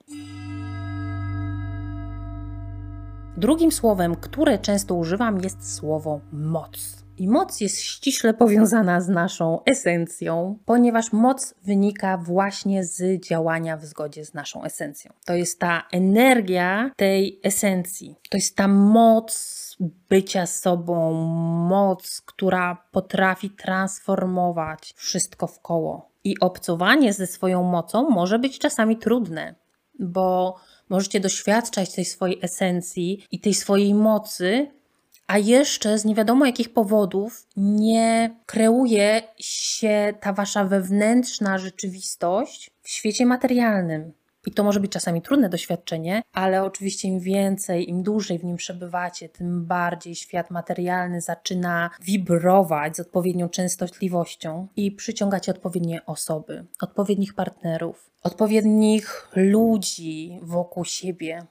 Drugim 3.36 3.72
słowem, 3.72 4.16
które 4.16 4.58
często 4.58 4.94
używam, 4.94 5.40
jest 5.40 5.74
słowo 5.74 6.20
moc. 6.32 7.04
I 7.20 7.28
moc 7.28 7.60
jest 7.60 7.80
ściśle 7.80 8.34
powiązana 8.34 9.00
z 9.00 9.08
naszą 9.08 9.64
esencją, 9.64 10.58
ponieważ 10.64 11.12
moc 11.12 11.54
wynika 11.62 12.18
właśnie 12.18 12.84
z 12.84 13.24
działania 13.24 13.76
w 13.76 13.84
zgodzie 13.84 14.24
z 14.24 14.34
naszą 14.34 14.64
esencją. 14.64 15.12
To 15.24 15.34
jest 15.34 15.58
ta 15.58 15.82
energia 15.92 16.90
tej 16.96 17.40
esencji. 17.42 18.16
To 18.30 18.36
jest 18.36 18.56
ta 18.56 18.68
moc 18.68 19.76
bycia 20.10 20.46
sobą, 20.46 21.12
moc, 21.68 22.22
która 22.26 22.88
potrafi 22.92 23.50
transformować 23.50 24.94
wszystko 24.96 25.46
w 25.46 25.60
koło. 25.60 26.10
I 26.24 26.40
obcowanie 26.40 27.12
ze 27.12 27.26
swoją 27.26 27.62
mocą 27.62 28.10
może 28.10 28.38
być 28.38 28.58
czasami 28.58 28.96
trudne, 28.96 29.54
bo 29.98 30.56
możecie 30.88 31.20
doświadczać 31.20 31.94
tej 31.94 32.04
swojej 32.04 32.38
esencji 32.42 33.24
i 33.30 33.40
tej 33.40 33.54
swojej 33.54 33.94
mocy 33.94 34.79
a 35.30 35.38
jeszcze 35.38 35.98
z 35.98 36.04
nie 36.04 36.14
wiadomo 36.14 36.46
jakich 36.46 36.72
powodów 36.72 37.46
nie 37.56 38.36
kreuje 38.46 39.22
się 39.38 40.14
ta 40.20 40.32
wasza 40.32 40.64
wewnętrzna 40.64 41.58
rzeczywistość 41.58 42.70
w 42.82 42.88
świecie 42.88 43.26
materialnym. 43.26 44.12
I 44.46 44.50
to 44.50 44.64
może 44.64 44.80
być 44.80 44.92
czasami 44.92 45.22
trudne 45.22 45.48
doświadczenie, 45.48 46.22
ale 46.32 46.64
oczywiście 46.64 47.08
im 47.08 47.20
więcej, 47.20 47.90
im 47.90 48.02
dłużej 48.02 48.38
w 48.38 48.44
nim 48.44 48.56
przebywacie, 48.56 49.28
tym 49.28 49.66
bardziej 49.66 50.14
świat 50.14 50.50
materialny 50.50 51.20
zaczyna 51.20 51.90
wibrować 52.02 52.96
z 52.96 53.00
odpowiednią 53.00 53.48
częstotliwością 53.48 54.66
i 54.76 54.92
przyciągacie 54.92 55.52
odpowiednie 55.52 56.06
osoby, 56.06 56.64
odpowiednich 56.80 57.34
partnerów, 57.34 58.10
odpowiednich 58.22 59.28
ludzi 59.36 60.38
wokół 60.42 60.84
siebie. 60.84 61.46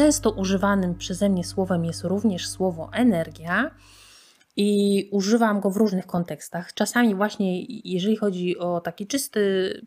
Często 0.00 0.30
używanym 0.30 0.94
przeze 0.94 1.28
mnie 1.28 1.44
słowem 1.44 1.84
jest 1.84 2.04
również 2.04 2.48
słowo 2.48 2.90
energia 2.92 3.70
i 4.62 5.08
używam 5.10 5.60
go 5.60 5.70
w 5.70 5.76
różnych 5.76 6.06
kontekstach. 6.06 6.74
Czasami 6.74 7.14
właśnie 7.14 7.62
jeżeli 7.84 8.16
chodzi 8.16 8.58
o 8.58 8.80
taki 8.80 9.06
czysty 9.06 9.40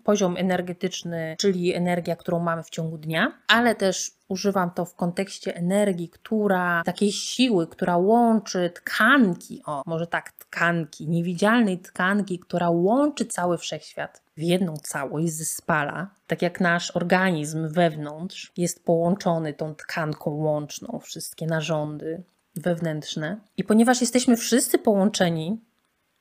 poziom 0.03 0.37
energetyczny, 0.37 1.35
czyli 1.39 1.73
energia, 1.73 2.15
którą 2.15 2.39
mamy 2.39 2.63
w 2.63 2.69
ciągu 2.69 2.97
dnia, 2.97 3.37
ale 3.47 3.75
też 3.75 4.11
używam 4.27 4.71
to 4.71 4.85
w 4.85 4.95
kontekście 4.95 5.55
energii, 5.55 6.09
która, 6.09 6.83
takiej 6.85 7.11
siły, 7.11 7.67
która 7.67 7.97
łączy 7.97 8.71
tkanki, 8.75 9.61
o 9.65 9.81
może 9.85 10.07
tak, 10.07 10.31
tkanki, 10.31 11.07
niewidzialnej 11.07 11.79
tkanki, 11.79 12.39
która 12.39 12.69
łączy 12.69 13.25
cały 13.25 13.57
wszechświat 13.57 14.21
w 14.37 14.41
jedną 14.41 14.77
całość, 14.77 15.33
zespala, 15.33 16.09
tak 16.27 16.41
jak 16.41 16.59
nasz 16.59 16.95
organizm 16.95 17.69
wewnątrz 17.69 18.51
jest 18.57 18.85
połączony 18.85 19.53
tą 19.53 19.75
tkanką 19.75 20.31
łączną, 20.31 20.99
wszystkie 20.99 21.45
narządy, 21.45 22.23
wewnętrzne. 22.55 23.37
I 23.57 23.63
ponieważ 23.63 24.01
jesteśmy 24.01 24.37
wszyscy 24.37 24.77
połączeni 24.77 25.61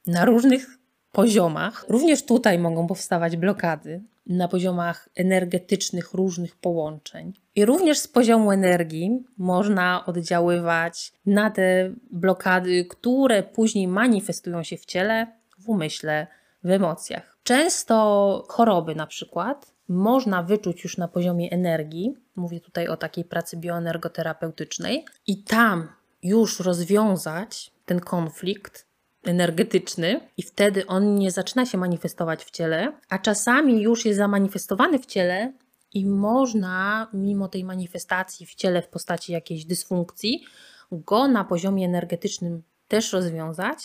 na 0.06 0.24
różnych 0.24 0.78
poziomach, 1.12 1.84
również 1.88 2.24
tutaj 2.24 2.58
mogą 2.58 2.86
powstawać 2.86 3.36
blokady 3.36 4.02
na 4.26 4.48
poziomach 4.48 5.08
energetycznych 5.14 6.12
różnych 6.12 6.56
połączeń. 6.56 7.32
I 7.54 7.64
również 7.64 7.98
z 7.98 8.08
poziomu 8.08 8.52
energii 8.52 9.24
można 9.38 10.06
oddziaływać 10.06 11.12
na 11.26 11.50
te 11.50 11.92
blokady, 12.10 12.84
które 12.84 13.42
później 13.42 13.88
manifestują 13.88 14.62
się 14.62 14.76
w 14.76 14.86
ciele, 14.86 15.26
w 15.58 15.68
umyśle, 15.68 16.26
w 16.64 16.70
emocjach. 16.70 17.38
Często 17.42 18.44
choroby 18.48 18.94
na 18.94 19.06
przykład 19.06 19.72
można 19.88 20.42
wyczuć 20.42 20.84
już 20.84 20.96
na 20.96 21.08
poziomie 21.08 21.50
energii. 21.50 22.16
Mówię 22.36 22.60
tutaj 22.60 22.88
o 22.88 22.96
takiej 22.96 23.24
pracy 23.24 23.56
bioenergoterapeutycznej 23.56 25.04
i 25.26 25.44
tam 25.44 25.88
już 26.22 26.60
rozwiązać 26.60 27.72
ten 27.86 28.00
konflikt 28.00 28.86
energetyczny 29.24 30.20
i 30.36 30.42
wtedy 30.42 30.86
on 30.86 31.14
nie 31.14 31.30
zaczyna 31.30 31.66
się 31.66 31.78
manifestować 31.78 32.44
w 32.44 32.50
ciele, 32.50 32.92
a 33.08 33.18
czasami 33.18 33.82
już 33.82 34.04
jest 34.04 34.18
zamanifestowany 34.18 34.98
w 34.98 35.06
ciele 35.06 35.52
i 35.94 36.06
można 36.06 37.08
mimo 37.12 37.48
tej 37.48 37.64
manifestacji 37.64 38.46
w 38.46 38.54
ciele 38.54 38.82
w 38.82 38.88
postaci 38.88 39.32
jakiejś 39.32 39.64
dysfunkcji 39.64 40.44
go 40.92 41.28
na 41.28 41.44
poziomie 41.44 41.86
energetycznym 41.86 42.62
też 42.88 43.12
rozwiązać 43.12 43.78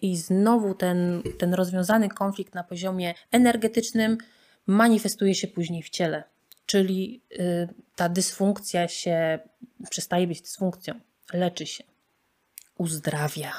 i 0.00 0.16
znowu 0.16 0.74
ten, 0.74 1.22
ten 1.38 1.54
rozwiązany 1.54 2.08
konflikt 2.08 2.54
na 2.54 2.64
poziomie 2.64 3.14
energetycznym 3.30 4.18
manifestuje 4.66 5.34
się 5.34 5.48
później 5.48 5.82
w 5.82 5.90
ciele. 5.90 6.24
czyli 6.66 7.22
y, 7.32 7.68
ta 7.96 8.08
dysfunkcja 8.08 8.88
się 8.88 9.38
przestaje 9.90 10.26
być 10.26 10.42
dysfunkcją, 10.42 11.00
leczy 11.32 11.66
się, 11.66 11.84
uzdrawia. 12.78 13.52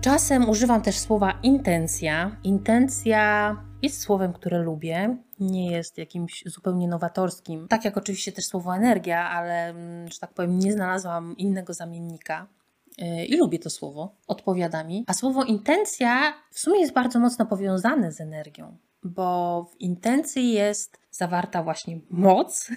Czasem 0.00 0.48
używam 0.48 0.82
też 0.82 0.98
słowa 0.98 1.38
intencja. 1.42 2.36
Intencja 2.44 3.56
jest 3.82 4.00
słowem, 4.00 4.32
które 4.32 4.58
lubię, 4.58 5.16
nie 5.40 5.70
jest 5.70 5.98
jakimś 5.98 6.44
zupełnie 6.46 6.88
nowatorskim. 6.88 7.68
Tak 7.68 7.84
jak 7.84 7.96
oczywiście 7.96 8.32
też 8.32 8.46
słowo 8.46 8.76
energia, 8.76 9.28
ale, 9.30 9.68
mm, 9.68 10.08
że 10.08 10.18
tak 10.18 10.34
powiem, 10.34 10.58
nie 10.58 10.72
znalazłam 10.72 11.36
innego 11.36 11.74
zamiennika. 11.74 12.46
Y, 13.02 13.24
I 13.24 13.36
lubię 13.36 13.58
to 13.58 13.70
słowo, 13.70 14.16
odpowiada 14.26 14.84
mi. 14.84 15.04
A 15.06 15.14
słowo 15.14 15.44
intencja 15.44 16.34
w 16.50 16.58
sumie 16.58 16.80
jest 16.80 16.92
bardzo 16.92 17.18
mocno 17.18 17.46
powiązane 17.46 18.12
z 18.12 18.20
energią, 18.20 18.76
bo 19.02 19.64
w 19.72 19.80
intencji 19.80 20.52
jest 20.52 20.98
zawarta 21.10 21.62
właśnie 21.62 22.00
moc, 22.10 22.70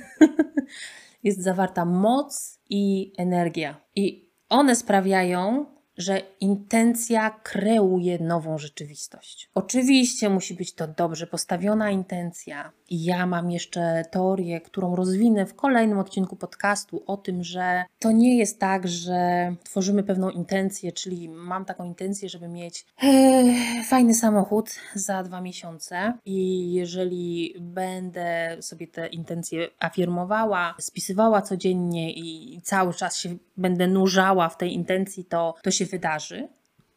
jest 1.23 1.43
zawarta 1.43 1.85
moc 1.85 2.59
i 2.69 3.13
energia. 3.17 3.81
I 3.95 4.29
one 4.49 4.75
sprawiają, 4.75 5.65
że 5.97 6.21
intencja 6.39 7.29
kreuje 7.29 8.19
nową 8.19 8.57
rzeczywistość. 8.57 9.49
Oczywiście 9.53 10.29
musi 10.29 10.53
być 10.53 10.73
to 10.73 10.87
dobrze 10.87 11.27
postawiona 11.27 11.91
intencja. 11.91 12.71
Ja 12.95 13.25
mam 13.25 13.51
jeszcze 13.51 14.03
teorię, 14.11 14.61
którą 14.61 14.95
rozwinę 14.95 15.45
w 15.45 15.55
kolejnym 15.55 15.99
odcinku 15.99 16.35
podcastu 16.35 17.03
o 17.07 17.17
tym, 17.17 17.43
że 17.43 17.85
to 17.99 18.11
nie 18.11 18.37
jest 18.37 18.59
tak, 18.59 18.87
że 18.87 19.55
tworzymy 19.63 20.03
pewną 20.03 20.29
intencję, 20.29 20.91
czyli 20.91 21.29
mam 21.29 21.65
taką 21.65 21.85
intencję, 21.85 22.29
żeby 22.29 22.47
mieć 22.47 22.85
ee, 23.03 23.83
fajny 23.83 24.13
samochód 24.13 24.69
za 24.95 25.23
dwa 25.23 25.41
miesiące 25.41 26.13
i 26.25 26.71
jeżeli 26.73 27.55
będę 27.59 28.57
sobie 28.61 28.87
te 28.87 29.07
intencje 29.07 29.67
afirmowała, 29.79 30.75
spisywała 30.79 31.41
codziennie 31.41 32.13
i 32.13 32.59
cały 32.63 32.93
czas 32.93 33.17
się 33.17 33.35
będę 33.57 33.87
nurzała 33.87 34.49
w 34.49 34.57
tej 34.57 34.73
intencji, 34.73 35.25
to 35.25 35.55
to 35.63 35.71
się 35.71 35.85
wydarzy 35.85 36.47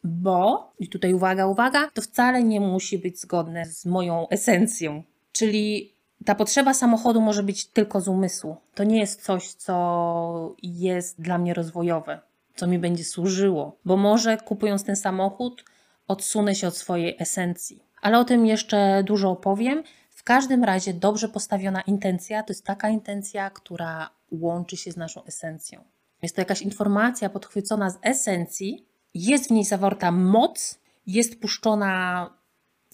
bo, 0.04 0.72
i 0.78 0.88
tutaj 0.88 1.14
uwaga, 1.14 1.46
uwaga, 1.46 1.90
to 1.94 2.02
wcale 2.02 2.42
nie 2.42 2.60
musi 2.60 2.98
być 2.98 3.20
zgodne 3.20 3.66
z 3.66 3.86
moją 3.86 4.28
esencją. 4.28 5.02
Czyli 5.36 5.94
ta 6.24 6.34
potrzeba 6.34 6.74
samochodu 6.74 7.20
może 7.20 7.42
być 7.42 7.66
tylko 7.66 8.00
z 8.00 8.08
umysłu. 8.08 8.56
To 8.74 8.84
nie 8.84 8.98
jest 8.98 9.24
coś, 9.24 9.52
co 9.52 10.54
jest 10.62 11.20
dla 11.20 11.38
mnie 11.38 11.54
rozwojowe, 11.54 12.20
co 12.56 12.66
mi 12.66 12.78
będzie 12.78 13.04
służyło, 13.04 13.76
bo 13.84 13.96
może 13.96 14.36
kupując 14.36 14.84
ten 14.84 14.96
samochód, 14.96 15.64
odsunę 16.08 16.54
się 16.54 16.68
od 16.68 16.76
swojej 16.76 17.16
esencji. 17.18 17.82
Ale 18.02 18.18
o 18.18 18.24
tym 18.24 18.46
jeszcze 18.46 19.02
dużo 19.04 19.30
opowiem. 19.30 19.82
W 20.10 20.22
każdym 20.22 20.64
razie 20.64 20.94
dobrze 20.94 21.28
postawiona 21.28 21.80
intencja 21.80 22.42
to 22.42 22.52
jest 22.52 22.64
taka 22.64 22.88
intencja, 22.88 23.50
która 23.50 24.10
łączy 24.30 24.76
się 24.76 24.92
z 24.92 24.96
naszą 24.96 25.24
esencją. 25.24 25.84
Jest 26.22 26.34
to 26.34 26.40
jakaś 26.40 26.62
informacja 26.62 27.28
podchwycona 27.28 27.90
z 27.90 27.98
esencji, 28.02 28.86
jest 29.14 29.48
w 29.48 29.50
niej 29.50 29.64
zawarta 29.64 30.12
moc, 30.12 30.78
jest 31.06 31.40
puszczona 31.40 32.30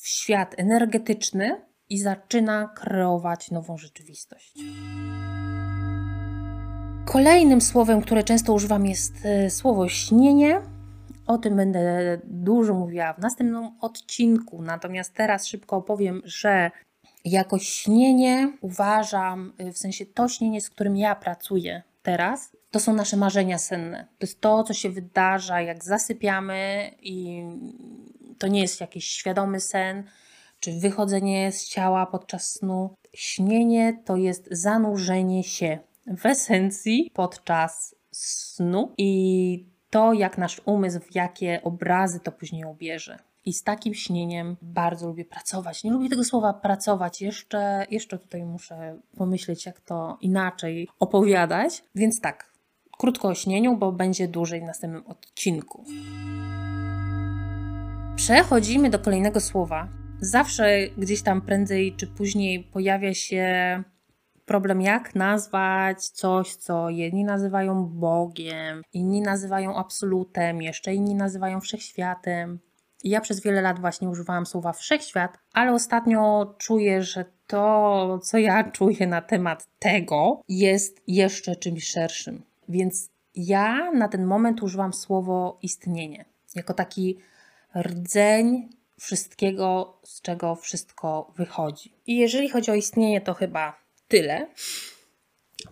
w 0.01 0.09
świat 0.09 0.55
energetyczny 0.57 1.61
i 1.93 1.99
zaczyna 1.99 2.69
kreować 2.69 3.51
nową 3.51 3.79
rzeczywistość. 3.79 4.59
Kolejnym 7.05 7.61
słowem, 7.61 8.03
które 8.03 8.25
często 8.25 8.53
używam, 8.53 8.87
jest 8.87 9.15
e, 9.25 9.51
słowo 9.51 9.89
śnienie. 9.89 10.61
O 11.27 11.39
tym 11.39 11.57
będę 11.57 12.19
dużo 12.25 12.75
mówiła 12.75 13.13
w 13.13 13.19
następnym 13.19 13.71
odcinku, 13.81 14.63
natomiast 14.63 15.15
teraz 15.15 15.47
szybko 15.47 15.77
opowiem, 15.77 16.23
że 16.25 16.71
jako 17.25 17.59
śnienie 17.59 18.53
uważam, 18.61 19.53
e, 19.59 19.73
w 19.73 19.79
sensie 19.79 20.07
to 20.07 20.29
śnienie, 20.29 20.61
z 20.61 20.71
którym 20.71 20.97
ja 20.97 21.15
pracuję 21.15 21.83
teraz, 22.03 22.57
to 22.71 22.81
są 22.81 22.95
nasze 22.95 23.17
marzenia 23.17 23.59
senne. 23.59 24.07
To 24.19 24.27
jest 24.27 24.41
to, 24.41 24.65
co 24.65 24.75
się 24.75 24.91
wydarza, 24.91 25.61
jak 25.61 25.85
zasypiamy, 25.85 26.91
i 27.03 27.45
to 28.39 28.47
nie 28.49 28.61
jest 28.61 28.81
jakiś 28.81 29.09
świadomy 29.09 29.61
sen, 29.61 30.05
czy 30.63 30.73
wychodzenie 30.73 31.53
z 31.53 31.69
ciała 31.69 32.07
podczas 32.07 32.53
snu. 32.53 32.97
Śnienie 33.15 34.03
to 34.05 34.17
jest 34.17 34.49
zanurzenie 34.51 35.45
się 35.45 35.79
w 36.17 36.27
esencji 36.27 37.11
podczas 37.15 37.95
snu 38.11 38.93
i 38.99 39.67
to, 39.91 40.13
jak 40.13 40.39
nasz 40.39 40.61
umysł, 40.65 41.01
w 41.01 41.15
jakie 41.15 41.61
obrazy 41.63 42.21
to 42.21 42.33
później 42.33 42.65
ubierze. 42.65 43.19
I 43.45 43.53
z 43.53 43.63
takim 43.63 43.95
śnieniem 43.95 44.57
bardzo 44.63 45.07
lubię 45.07 45.25
pracować. 45.25 45.85
Nie 45.85 45.91
lubię 45.91 46.09
tego 46.09 46.25
słowa 46.25 46.53
pracować. 46.53 47.23
Jeszcze, 47.23 47.87
jeszcze 47.91 48.19
tutaj 48.19 48.45
muszę 48.45 48.99
pomyśleć, 49.17 49.67
jak 49.67 49.81
to 49.81 50.19
inaczej 50.21 50.89
opowiadać. 50.99 51.83
Więc 51.95 52.21
tak, 52.21 52.53
krótko 52.99 53.29
o 53.29 53.35
śnieniu, 53.35 53.77
bo 53.77 53.93
będzie 53.93 54.29
dłużej 54.29 54.61
w 54.61 54.65
następnym 54.65 55.07
odcinku. 55.07 55.85
Przechodzimy 58.17 58.91
do 58.91 58.99
kolejnego 58.99 59.41
słowa. 59.41 60.02
Zawsze 60.25 60.79
gdzieś 60.99 61.23
tam 61.23 61.41
prędzej 61.41 61.95
czy 61.97 62.07
później 62.07 62.65
pojawia 62.65 63.15
się 63.15 63.47
problem, 64.47 64.81
jak 64.81 65.15
nazwać 65.15 66.09
coś, 66.09 66.55
co 66.55 66.91
jedni 66.91 67.25
nazywają 67.25 67.87
Bogiem, 67.87 68.83
inni 68.93 69.21
nazywają 69.21 69.77
absolutem, 69.77 70.63
jeszcze 70.63 70.95
inni 70.95 71.15
nazywają 71.15 71.61
wszechświatem. 71.61 72.59
Ja 73.05 73.21
przez 73.21 73.41
wiele 73.41 73.63
lat 73.63 73.81
właśnie 73.81 74.09
używałam 74.09 74.47
słowa 74.47 74.73
wszechświat, 74.73 75.39
ale 75.53 75.73
ostatnio 75.73 76.55
czuję, 76.59 77.03
że 77.03 77.25
to, 77.47 78.19
co 78.23 78.39
ja 78.39 78.65
czuję 78.77 79.07
na 79.07 79.23
temat 79.23 79.69
tego, 79.79 80.41
jest 80.49 81.03
jeszcze 81.07 81.57
czymś 81.57 81.85
szerszym. 81.85 82.43
Więc 82.69 83.11
ja 83.35 83.91
na 83.91 84.09
ten 84.09 84.27
moment 84.27 84.63
używam 84.63 84.93
słowo 84.93 85.59
istnienie 85.63 86.25
jako 86.55 86.75
taki 86.75 87.19
rdzeń 87.77 88.69
wszystkiego, 89.01 89.99
z 90.05 90.21
czego 90.21 90.55
wszystko 90.55 91.33
wychodzi. 91.37 91.95
I 92.07 92.17
jeżeli 92.17 92.49
chodzi 92.49 92.71
o 92.71 92.75
istnienie, 92.75 93.21
to 93.21 93.35
chyba 93.35 93.81
tyle, 94.09 94.47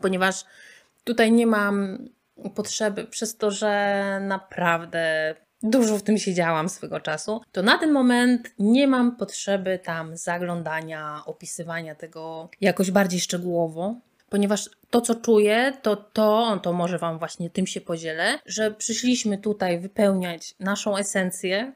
ponieważ 0.00 0.44
tutaj 1.04 1.33
nie 1.33 1.46
mam 1.46 1.98
potrzeby, 2.54 3.04
przez 3.04 3.37
to, 3.37 3.50
że 3.50 4.18
naprawdę 4.22 5.35
dużo 5.62 5.98
w 5.98 6.02
tym 6.02 6.18
siedziałam 6.18 6.68
swego 6.68 7.00
czasu, 7.00 7.40
to 7.52 7.62
na 7.62 7.78
ten 7.78 7.92
moment 7.92 8.54
nie 8.59 8.88
mam 8.88 9.16
potrzeby 9.16 9.78
tam 9.78 10.16
zaglądania, 10.16 11.22
opisywania 11.26 11.94
tego 11.94 12.48
jakoś 12.61 12.90
bardziej 12.90 13.20
szczegółowo 13.20 13.94
ponieważ 14.30 14.70
to, 14.90 15.00
co 15.00 15.14
czuję, 15.14 15.72
to 15.83 15.96
to, 15.96 16.61
to 16.62 16.72
może 16.72 16.98
Wam 16.98 17.18
właśnie 17.18 17.50
tym 17.50 17.66
się 17.66 17.80
podzielę, 17.80 18.38
że 18.46 18.70
przyszliśmy 18.70 19.38
tutaj 19.38 19.80
wypełniać 19.80 20.54
naszą 20.61 20.96
esencję, 20.96 21.72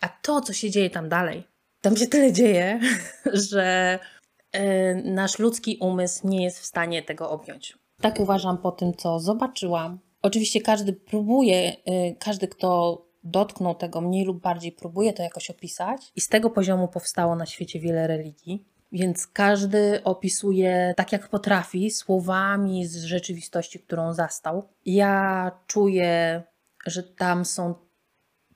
a 0.00 0.08
to, 0.08 0.40
co 0.40 0.52
się 0.52 0.70
dzieje 0.70 0.90
tam 0.90 1.08
dalej, 1.08 1.44
tam 1.80 1.96
się 1.96 2.06
tyle 2.06 2.32
dzieje, 2.32 2.80
że 3.50 3.98
yy, 4.54 4.60
nasz 5.04 5.38
ludzki 5.38 5.78
umysł 5.80 6.28
nie 6.28 6.44
jest 6.44 6.60
w 6.60 6.64
stanie 6.64 7.02
tego 7.02 7.30
objąć. 7.30 7.78
Tak 8.00 8.20
uważam 8.20 8.58
po 8.58 8.72
tym, 8.72 8.94
co 8.94 9.20
zobaczyłam. 9.20 9.98
Oczywiście 10.22 10.60
każdy 10.60 10.92
próbuje, 10.92 11.76
yy, 11.86 12.16
każdy, 12.18 12.48
kto 12.48 13.04
dotknął 13.24 13.74
tego 13.74 14.00
mniej 14.00 14.24
lub 14.24 14.40
bardziej, 14.40 14.72
próbuje 14.72 15.12
to 15.12 15.22
jakoś 15.22 15.50
opisać, 15.50 16.12
i 16.16 16.20
z 16.20 16.28
tego 16.28 16.50
poziomu 16.50 16.88
powstało 16.88 17.36
na 17.36 17.46
świecie 17.46 17.80
wiele 17.80 18.06
religii. 18.06 18.64
Więc 18.92 19.26
każdy 19.26 20.04
opisuje 20.04 20.94
tak, 20.96 21.12
jak 21.12 21.28
potrafi, 21.28 21.90
słowami 21.90 22.86
z 22.86 23.04
rzeczywistości, 23.04 23.80
którą 23.80 24.14
zastał. 24.14 24.68
Ja 24.86 25.50
czuję, 25.66 26.42
że 26.86 27.02
tam 27.02 27.44
są 27.44 27.74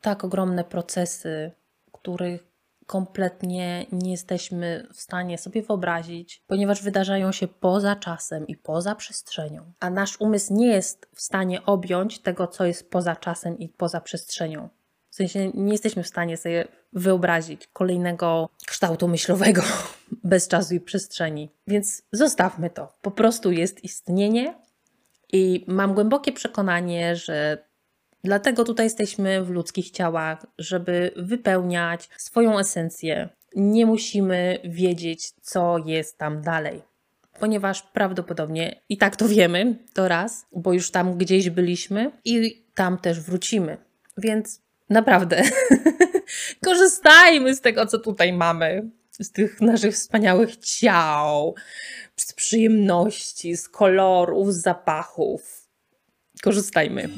tak 0.03 0.25
ogromne 0.25 0.65
procesy, 0.65 1.53
których 1.93 2.53
kompletnie 2.87 3.87
nie 3.93 4.11
jesteśmy 4.11 4.87
w 4.93 5.01
stanie 5.01 5.39
sobie 5.39 5.63
wyobrazić, 5.63 6.43
ponieważ 6.47 6.83
wydarzają 6.83 7.33
się 7.33 7.49
poza 7.49 7.97
czasem 7.97 8.47
i 8.47 8.57
poza 8.57 8.95
przestrzenią. 8.95 9.73
A 9.81 9.91
nasz 9.91 10.21
umysł 10.21 10.55
nie 10.55 10.67
jest 10.67 11.09
w 11.15 11.21
stanie 11.21 11.67
objąć 11.67 12.19
tego, 12.19 12.47
co 12.47 12.65
jest 12.65 12.91
poza 12.91 13.17
czasem 13.17 13.59
i 13.59 13.69
poza 13.69 14.01
przestrzenią. 14.01 14.69
W 15.11 15.15
sensie 15.15 15.51
nie 15.55 15.73
jesteśmy 15.73 16.03
w 16.03 16.09
stanie 16.09 16.37
sobie 16.37 16.69
wyobrazić 16.93 17.67
kolejnego 17.67 18.49
kształtu 18.67 19.09
myślowego 19.09 19.63
bez 20.25 20.49
czasu 20.49 20.75
i 20.75 20.81
przestrzeni. 20.81 21.51
Więc 21.67 22.03
zostawmy 22.13 22.71
to. 22.71 22.93
Po 23.03 23.11
prostu 23.11 23.53
jest 23.53 23.85
istnienie 23.85 24.55
i 25.33 25.65
mam 25.69 25.95
głębokie 25.95 26.33
przekonanie, 26.33 27.17
że 27.17 27.65
dlatego 28.25 28.65
tutaj 28.65 28.87
jesteśmy 28.87 29.45
w 29.45 29.51
ludzkich 29.51 29.91
ciałach, 29.91 30.47
żeby 30.59 31.11
wypełniać 31.17 32.09
swoją 32.17 32.59
esencję. 32.59 33.29
Nie 33.57 33.87
musimy 33.87 34.59
wiedzieć, 34.65 35.31
co 35.31 35.79
jest 35.87 36.19
tam 36.19 36.43
dalej 36.43 36.83
ponieważ 37.41 37.83
prawdopodobnie 37.83 38.81
i 38.89 38.97
tak 38.97 39.17
to 39.17 39.29
wiemy, 39.29 39.79
to 39.93 40.09
raz, 40.09 40.47
bo 40.53 40.73
już 40.73 40.91
tam 40.91 41.19
gdzieś 41.19 41.51
byliśmy 41.51 42.11
i 42.25 42.65
tam 42.75 42.99
też 42.99 43.21
wrócimy. 43.21 43.77
Więc 44.19 44.63
Naprawdę. 44.93 45.43
Korzystajmy 46.65 47.55
z 47.55 47.61
tego, 47.61 47.87
co 47.87 47.99
tutaj 47.99 48.33
mamy. 48.33 48.91
z 49.21 49.33
tych 49.33 49.61
naszych 49.61 49.95
wspaniałych 49.95 50.57
ciał, 50.57 51.55
z 52.17 52.33
przyjemności, 52.33 53.57
z 53.57 53.69
kolorów, 53.69 54.55
z 54.55 54.63
zapachów. 54.63 55.69
Korzystajmy. 56.43 57.09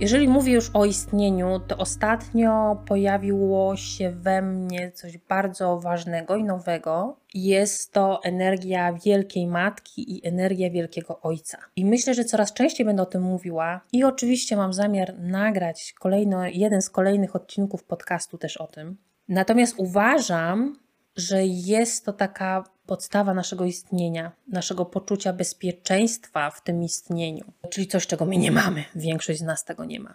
Jeżeli 0.00 0.28
mówię 0.28 0.52
już 0.52 0.70
o 0.74 0.84
istnieniu, 0.84 1.60
to 1.66 1.76
ostatnio 1.76 2.82
pojawiło 2.86 3.76
się 3.76 4.10
we 4.10 4.42
mnie 4.42 4.92
coś 4.92 5.18
bardzo 5.18 5.80
ważnego 5.80 6.36
i 6.36 6.44
nowego. 6.44 7.20
Jest 7.34 7.92
to 7.92 8.20
energia 8.24 8.92
Wielkiej 8.92 9.46
Matki 9.46 10.16
i 10.16 10.26
energia 10.26 10.70
Wielkiego 10.70 11.20
Ojca. 11.20 11.58
I 11.76 11.84
myślę, 11.84 12.14
że 12.14 12.24
coraz 12.24 12.52
częściej 12.52 12.86
będę 12.86 13.02
o 13.02 13.06
tym 13.06 13.22
mówiła. 13.22 13.80
I 13.92 14.04
oczywiście 14.04 14.56
mam 14.56 14.72
zamiar 14.72 15.18
nagrać 15.18 15.94
kolejny, 16.00 16.50
jeden 16.52 16.82
z 16.82 16.90
kolejnych 16.90 17.36
odcinków 17.36 17.84
podcastu 17.84 18.38
też 18.38 18.56
o 18.56 18.66
tym. 18.66 18.96
Natomiast 19.28 19.74
uważam, 19.78 20.78
że 21.16 21.46
jest 21.46 22.04
to 22.04 22.12
taka 22.12 22.64
podstawa 22.86 23.34
naszego 23.34 23.64
istnienia, 23.64 24.32
naszego 24.48 24.84
poczucia 24.84 25.32
bezpieczeństwa 25.32 26.50
w 26.50 26.62
tym 26.62 26.82
istnieniu, 26.82 27.44
czyli 27.70 27.86
coś, 27.86 28.06
czego 28.06 28.26
my 28.26 28.36
nie 28.36 28.50
mamy. 28.50 28.84
Większość 28.94 29.38
z 29.38 29.42
nas 29.42 29.64
tego 29.64 29.84
nie 29.84 30.00
ma. 30.00 30.14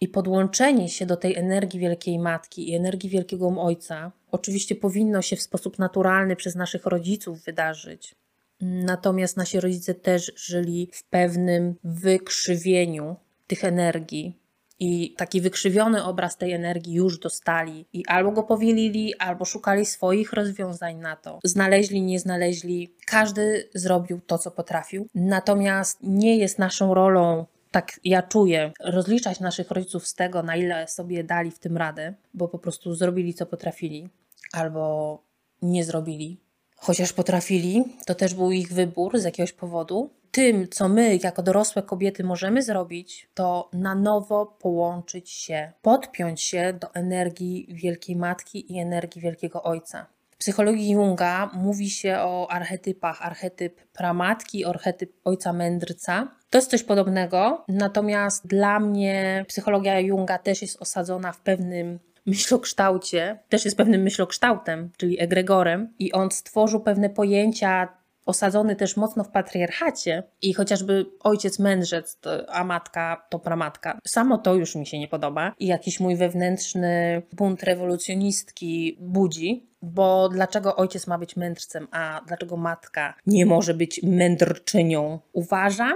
I 0.00 0.08
podłączenie 0.08 0.88
się 0.88 1.06
do 1.06 1.16
tej 1.16 1.36
energii 1.36 1.80
Wielkiej 1.80 2.18
Matki 2.18 2.70
i 2.70 2.74
energii 2.74 3.10
Wielkiego 3.10 3.54
Ojca 3.58 4.12
oczywiście 4.30 4.76
powinno 4.76 5.22
się 5.22 5.36
w 5.36 5.42
sposób 5.42 5.78
naturalny 5.78 6.36
przez 6.36 6.54
naszych 6.54 6.86
rodziców 6.86 7.44
wydarzyć. 7.44 8.14
Natomiast 8.60 9.36
nasi 9.36 9.60
rodzice 9.60 9.94
też 9.94 10.32
żyli 10.36 10.88
w 10.92 11.04
pewnym 11.04 11.74
wykrzywieniu 11.84 13.16
tych 13.46 13.64
energii, 13.64 14.41
i 14.82 15.14
taki 15.16 15.40
wykrzywiony 15.40 16.04
obraz 16.04 16.36
tej 16.36 16.52
energii 16.52 16.94
już 16.94 17.18
dostali 17.18 17.86
i 17.92 18.06
albo 18.06 18.30
go 18.30 18.42
powielili, 18.42 19.14
albo 19.18 19.44
szukali 19.44 19.86
swoich 19.86 20.32
rozwiązań 20.32 20.96
na 20.96 21.16
to. 21.16 21.38
Znaleźli, 21.44 22.02
nie 22.02 22.20
znaleźli, 22.20 22.94
każdy 23.06 23.68
zrobił 23.74 24.20
to, 24.26 24.38
co 24.38 24.50
potrafił. 24.50 25.06
Natomiast 25.14 25.98
nie 26.02 26.36
jest 26.36 26.58
naszą 26.58 26.94
rolą 26.94 27.46
tak 27.70 28.00
ja 28.04 28.22
czuję, 28.22 28.72
rozliczać 28.80 29.40
naszych 29.40 29.70
rodziców 29.70 30.06
z 30.06 30.14
tego, 30.14 30.42
na 30.42 30.56
ile 30.56 30.88
sobie 30.88 31.24
dali 31.24 31.50
w 31.50 31.58
tym 31.58 31.76
radę, 31.76 32.14
bo 32.34 32.48
po 32.48 32.58
prostu 32.58 32.94
zrobili, 32.94 33.34
co 33.34 33.46
potrafili, 33.46 34.08
albo 34.52 35.22
nie 35.62 35.84
zrobili. 35.84 36.40
Chociaż 36.76 37.12
potrafili, 37.12 37.84
to 38.06 38.14
też 38.14 38.34
był 38.34 38.50
ich 38.50 38.72
wybór 38.72 39.18
z 39.18 39.24
jakiegoś 39.24 39.52
powodu 39.52 40.10
tym, 40.32 40.68
co 40.68 40.88
my 40.88 41.18
jako 41.22 41.42
dorosłe 41.42 41.82
kobiety 41.82 42.24
możemy 42.24 42.62
zrobić, 42.62 43.28
to 43.34 43.70
na 43.72 43.94
nowo 43.94 44.46
połączyć 44.46 45.30
się, 45.30 45.72
podpiąć 45.82 46.40
się 46.42 46.72
do 46.80 46.94
energii 46.94 47.66
Wielkiej 47.70 48.16
Matki 48.16 48.72
i 48.72 48.78
energii 48.78 49.22
Wielkiego 49.22 49.62
Ojca. 49.62 50.06
W 50.30 50.36
psychologii 50.36 50.90
Junga 50.90 51.50
mówi 51.54 51.90
się 51.90 52.18
o 52.18 52.50
archetypach, 52.50 53.22
archetyp 53.22 53.80
pramatki, 53.92 54.64
archetyp 54.64 55.12
ojca 55.24 55.52
mędrca. 55.52 56.28
To 56.50 56.58
jest 56.58 56.70
coś 56.70 56.82
podobnego, 56.82 57.64
natomiast 57.68 58.46
dla 58.46 58.80
mnie 58.80 59.44
psychologia 59.48 60.00
Junga 60.00 60.38
też 60.38 60.62
jest 60.62 60.82
osadzona 60.82 61.32
w 61.32 61.40
pewnym 61.40 61.98
myślokształcie, 62.26 63.38
też 63.48 63.64
jest 63.64 63.76
pewnym 63.76 64.02
myślokształtem, 64.02 64.90
czyli 64.96 65.20
egregorem, 65.20 65.94
i 65.98 66.12
on 66.12 66.30
stworzył 66.30 66.80
pewne 66.80 67.10
pojęcia 67.10 68.01
osadzony 68.26 68.76
też 68.76 68.96
mocno 68.96 69.24
w 69.24 69.30
patriarchacie 69.30 70.22
i 70.42 70.54
chociażby 70.54 71.06
ojciec 71.20 71.58
mędrzec, 71.58 72.18
a 72.48 72.64
matka 72.64 73.26
to 73.30 73.38
pramatka. 73.38 73.98
Samo 74.06 74.38
to 74.38 74.54
już 74.54 74.74
mi 74.74 74.86
się 74.86 74.98
nie 74.98 75.08
podoba 75.08 75.54
i 75.58 75.66
jakiś 75.66 76.00
mój 76.00 76.16
wewnętrzny 76.16 77.22
bunt 77.32 77.62
rewolucjonistki 77.62 78.96
budzi, 79.00 79.66
bo 79.82 80.28
dlaczego 80.28 80.76
ojciec 80.76 81.06
ma 81.06 81.18
być 81.18 81.36
mędrcem, 81.36 81.88
a 81.90 82.20
dlaczego 82.26 82.56
matka 82.56 83.14
nie 83.26 83.46
może 83.46 83.74
być 83.74 84.00
mędrczynią? 84.02 85.18
Uważam, 85.32 85.94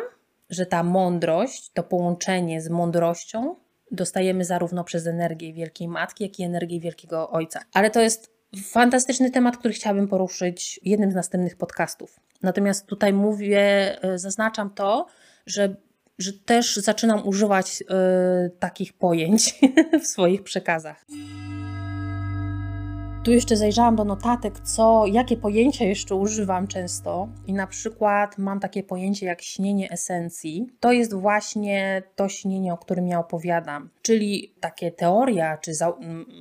że 0.51 0.67
ta 0.67 0.83
mądrość, 0.83 1.71
to 1.73 1.83
połączenie 1.83 2.61
z 2.61 2.69
mądrością 2.69 3.57
dostajemy 3.91 4.45
zarówno 4.45 4.85
przez 4.85 5.07
energię 5.07 5.53
Wielkiej 5.53 5.89
Matki, 5.89 6.25
jak 6.25 6.39
i 6.39 6.43
energię 6.43 6.81
Wielkiego 6.81 7.31
Ojca. 7.31 7.61
Ale 7.73 7.91
to 7.91 8.01
jest 8.01 8.36
Fantastyczny 8.65 9.31
temat, 9.31 9.57
który 9.57 9.75
chciałabym 9.75 10.09
poruszyć 10.09 10.81
w 10.83 10.87
jednym 10.87 11.13
z 11.13 11.15
następnych 11.15 11.57
podcastów. 11.57 12.21
Natomiast 12.43 12.87
tutaj 12.87 13.13
mówię, 13.13 13.63
e, 14.03 14.19
zaznaczam 14.19 14.71
to, 14.71 15.07
że, 15.47 15.77
że 16.19 16.33
też 16.33 16.77
zaczynam 16.77 17.29
używać 17.29 17.83
y, 17.83 17.85
takich 18.59 18.93
pojęć 18.93 19.55
w 20.03 20.07
swoich 20.07 20.43
przekazach. 20.43 21.05
Tu 23.27 23.33
jeszcze 23.33 23.57
zajrzałam 23.57 23.97
do 23.97 24.05
notatek, 24.05 24.61
co, 24.61 25.07
jakie 25.07 25.37
pojęcia 25.37 25.85
jeszcze 25.85 26.15
używam 26.15 26.67
często. 26.67 27.29
I 27.47 27.53
na 27.53 27.67
przykład 27.67 28.39
mam 28.39 28.61
takie 28.61 28.83
pojęcie 28.83 29.27
jak 29.27 29.43
śnienie 29.43 29.91
esencji. 29.91 30.67
To 30.81 30.93
jest 30.93 31.15
właśnie 31.15 32.03
to 32.17 32.29
śnienie, 32.29 32.73
o 32.73 32.79
którym 32.79 33.09
ja 33.09 33.19
opowiadam. 33.19 33.91
Czyli 34.03 34.55
takie 34.61 34.91
teoria, 34.91 35.59
czy 35.59 35.75
za, 35.75 35.93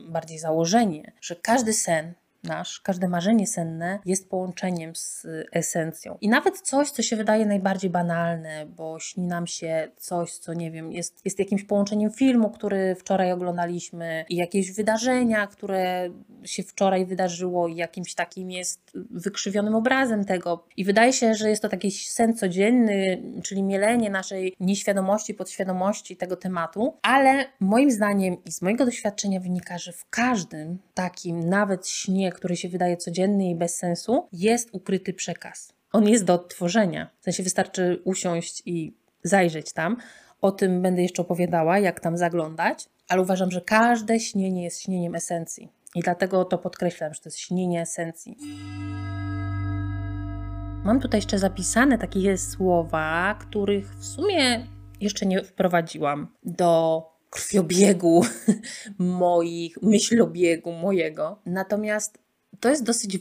bardziej 0.09 0.39
założenie, 0.39 1.11
że 1.21 1.35
każdy 1.35 1.73
sen 1.73 2.13
nasz, 2.45 2.81
każde 2.81 3.07
marzenie 3.07 3.47
senne 3.47 3.99
jest 4.05 4.29
połączeniem 4.29 4.95
z 4.95 5.27
esencją. 5.51 6.17
I 6.21 6.29
nawet 6.29 6.61
coś, 6.61 6.91
co 6.91 7.01
się 7.01 7.15
wydaje 7.15 7.45
najbardziej 7.45 7.89
banalne, 7.89 8.65
bo 8.65 8.99
śni 8.99 9.27
nam 9.27 9.47
się 9.47 9.91
coś, 9.97 10.37
co 10.37 10.53
nie 10.53 10.71
wiem, 10.71 10.91
jest, 10.91 11.25
jest 11.25 11.39
jakimś 11.39 11.63
połączeniem 11.63 12.11
filmu, 12.11 12.49
który 12.49 12.95
wczoraj 12.95 13.31
oglądaliśmy 13.31 14.25
i 14.29 14.35
jakieś 14.35 14.71
wydarzenia, 14.71 15.47
które 15.47 16.09
się 16.43 16.63
wczoraj 16.63 17.05
wydarzyło 17.05 17.67
i 17.67 17.75
jakimś 17.75 18.15
takim 18.15 18.51
jest 18.51 18.91
wykrzywionym 19.11 19.75
obrazem 19.75 20.25
tego. 20.25 20.65
I 20.77 20.85
wydaje 20.85 21.13
się, 21.13 21.35
że 21.35 21.49
jest 21.49 21.61
to 21.61 21.69
taki 21.69 21.91
sen 21.91 22.37
codzienny, 22.37 23.23
czyli 23.43 23.63
mielenie 23.63 24.09
naszej 24.09 24.55
nieświadomości, 24.59 25.33
podświadomości 25.33 26.17
tego 26.17 26.35
tematu, 26.35 26.97
ale 27.01 27.45
moim 27.59 27.91
zdaniem 27.91 28.37
i 28.45 28.51
z 28.51 28.61
mojego 28.61 28.85
doświadczenia 28.85 29.39
wynika, 29.39 29.77
że 29.77 29.91
w 29.91 30.09
każdym 30.09 30.77
takim, 30.93 31.49
nawet 31.49 31.87
śnie, 31.87 32.31
który 32.35 32.55
się 32.55 32.69
wydaje 32.69 32.97
codzienny 32.97 33.49
i 33.49 33.55
bez 33.55 33.77
sensu, 33.77 34.27
jest 34.33 34.69
ukryty 34.71 35.13
przekaz. 35.13 35.73
On 35.91 36.07
jest 36.07 36.23
do 36.23 36.33
odtworzenia. 36.33 37.09
W 37.21 37.23
sensie 37.23 37.43
wystarczy 37.43 38.01
usiąść 38.03 38.63
i 38.65 38.93
zajrzeć 39.23 39.73
tam. 39.73 39.97
O 40.41 40.51
tym 40.51 40.81
będę 40.81 41.01
jeszcze 41.01 41.21
opowiadała, 41.21 41.79
jak 41.79 41.99
tam 41.99 42.17
zaglądać, 42.17 42.89
ale 43.07 43.21
uważam, 43.21 43.51
że 43.51 43.61
każde 43.61 44.19
śnienie 44.19 44.63
jest 44.63 44.81
śnieniem 44.81 45.15
esencji. 45.15 45.69
I 45.95 46.01
dlatego 46.01 46.45
to 46.45 46.57
podkreślam, 46.57 47.13
że 47.13 47.21
to 47.21 47.29
jest 47.29 47.39
śnienie 47.39 47.81
esencji. 47.81 48.37
Mam 50.85 50.99
tutaj 50.99 51.17
jeszcze 51.17 51.39
zapisane 51.39 51.97
takie 51.97 52.37
słowa, 52.37 53.35
których 53.39 53.95
w 53.95 54.05
sumie 54.05 54.67
jeszcze 55.01 55.25
nie 55.25 55.43
wprowadziłam 55.43 56.27
do 56.43 57.03
krwiobiegu 57.29 58.21
moich, 58.97 59.81
myślobiegu 59.81 60.71
mojego. 60.71 61.39
Natomiast 61.45 62.24
to 62.59 62.69
jest 62.69 62.83
dosyć 62.83 63.17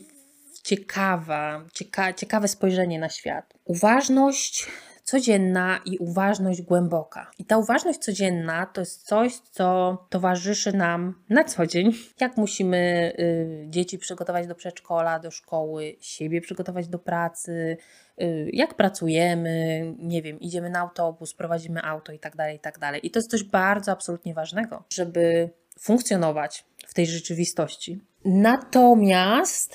ciekawa, 0.62 1.64
cieka, 1.72 2.12
ciekawe 2.12 2.48
spojrzenie 2.48 2.98
na 2.98 3.08
świat. 3.08 3.54
Uważność 3.64 4.66
codzienna 5.04 5.80
i 5.84 5.98
uważność 5.98 6.62
głęboka. 6.62 7.30
I 7.38 7.44
ta 7.44 7.58
uważność 7.58 7.98
codzienna 7.98 8.66
to 8.66 8.80
jest 8.80 9.06
coś, 9.06 9.34
co 9.38 9.98
towarzyszy 10.10 10.72
nam 10.72 11.22
na 11.28 11.44
co 11.44 11.66
dzień. 11.66 11.92
Jak 12.20 12.36
musimy 12.36 13.12
y, 13.18 13.66
dzieci 13.70 13.98
przygotować 13.98 14.46
do 14.46 14.54
przedszkola, 14.54 15.18
do 15.18 15.30
szkoły, 15.30 15.96
siebie 16.00 16.40
przygotować 16.40 16.88
do 16.88 16.98
pracy, 16.98 17.76
y, 18.22 18.50
jak 18.52 18.74
pracujemy, 18.74 19.84
nie 19.98 20.22
wiem, 20.22 20.40
idziemy 20.40 20.70
na 20.70 20.80
autobus, 20.80 21.34
prowadzimy 21.34 21.82
auto 21.82 22.12
i 22.12 22.18
tak 22.18 22.36
dalej, 22.36 22.56
i 22.56 22.60
tak 22.60 22.78
dalej. 22.78 23.06
I 23.06 23.10
to 23.10 23.18
jest 23.18 23.30
coś 23.30 23.44
bardzo 23.44 23.92
absolutnie 23.92 24.34
ważnego, 24.34 24.84
żeby 24.90 25.50
funkcjonować 25.78 26.64
w 26.86 26.94
tej 26.94 27.06
rzeczywistości. 27.06 28.00
Natomiast 28.24 29.74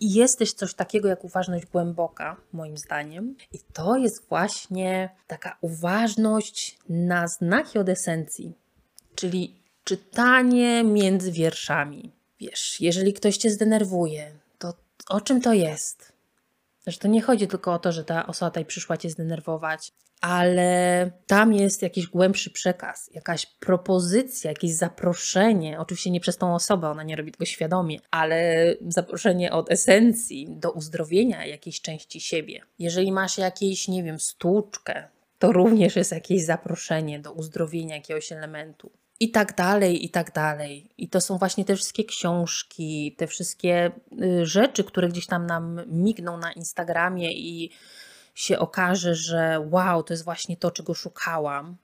jest 0.00 0.38
też 0.38 0.52
coś 0.52 0.74
takiego 0.74 1.08
jak 1.08 1.24
uważność 1.24 1.66
głęboka, 1.66 2.36
moim 2.52 2.76
zdaniem, 2.76 3.36
i 3.52 3.58
to 3.72 3.96
jest 3.96 4.28
właśnie 4.28 5.10
taka 5.26 5.56
uważność 5.60 6.78
na 6.88 7.28
znaki 7.28 7.78
od 7.78 7.88
esencji, 7.88 8.52
czyli 9.14 9.54
czytanie 9.84 10.84
między 10.84 11.32
wierszami. 11.32 12.12
Wiesz, 12.40 12.80
jeżeli 12.80 13.12
ktoś 13.12 13.36
cię 13.36 13.50
zdenerwuje, 13.50 14.32
to 14.58 14.74
o 15.08 15.20
czym 15.20 15.40
to 15.40 15.52
jest? 15.52 16.12
Że 16.86 16.98
to 16.98 17.08
nie 17.08 17.22
chodzi 17.22 17.48
tylko 17.48 17.72
o 17.72 17.78
to, 17.78 17.92
że 17.92 18.04
ta 18.04 18.26
osoba 18.26 18.50
tutaj 18.50 18.64
przyszła 18.64 18.96
cię 18.96 19.10
zdenerwować, 19.10 19.92
ale 20.22 21.10
tam 21.26 21.52
jest 21.52 21.82
jakiś 21.82 22.06
głębszy 22.06 22.50
przekaz, 22.50 23.10
jakaś 23.14 23.46
propozycja, 23.46 24.50
jakieś 24.50 24.74
zaproszenie. 24.74 25.80
Oczywiście 25.80 26.10
nie 26.10 26.20
przez 26.20 26.36
tą 26.36 26.54
osobę, 26.54 26.88
ona 26.88 27.02
nie 27.02 27.16
robi 27.16 27.32
tego 27.32 27.44
świadomie, 27.44 27.98
ale 28.10 28.66
zaproszenie 28.88 29.52
od 29.52 29.70
esencji 29.70 30.46
do 30.50 30.70
uzdrowienia 30.70 31.46
jakiejś 31.46 31.80
części 31.80 32.20
siebie. 32.20 32.60
Jeżeli 32.78 33.12
masz 33.12 33.38
jakieś, 33.38 33.88
nie 33.88 34.02
wiem, 34.02 34.20
stłuczkę, 34.20 35.08
to 35.38 35.52
również 35.52 35.96
jest 35.96 36.12
jakieś 36.12 36.44
zaproszenie 36.44 37.20
do 37.20 37.32
uzdrowienia 37.32 37.94
jakiegoś 37.96 38.32
elementu. 38.32 38.90
i 39.20 39.30
tak 39.30 39.56
dalej, 39.56 40.04
i 40.04 40.10
tak 40.10 40.32
dalej. 40.32 40.90
I 40.98 41.08
to 41.08 41.20
są 41.20 41.38
właśnie 41.38 41.64
te 41.64 41.76
wszystkie 41.76 42.04
książki, 42.04 43.14
te 43.18 43.26
wszystkie 43.26 43.90
y, 44.22 44.46
rzeczy, 44.46 44.84
które 44.84 45.08
gdzieś 45.08 45.26
tam 45.26 45.46
nam 45.46 45.80
migną 45.86 46.36
na 46.36 46.52
Instagramie 46.52 47.32
i 47.32 47.70
się 48.34 48.58
okaże, 48.58 49.14
że 49.14 49.66
wow, 49.70 50.02
to 50.02 50.12
jest 50.12 50.24
właśnie 50.24 50.56
to, 50.56 50.70
czego 50.70 50.94
szukałam. 50.94 51.76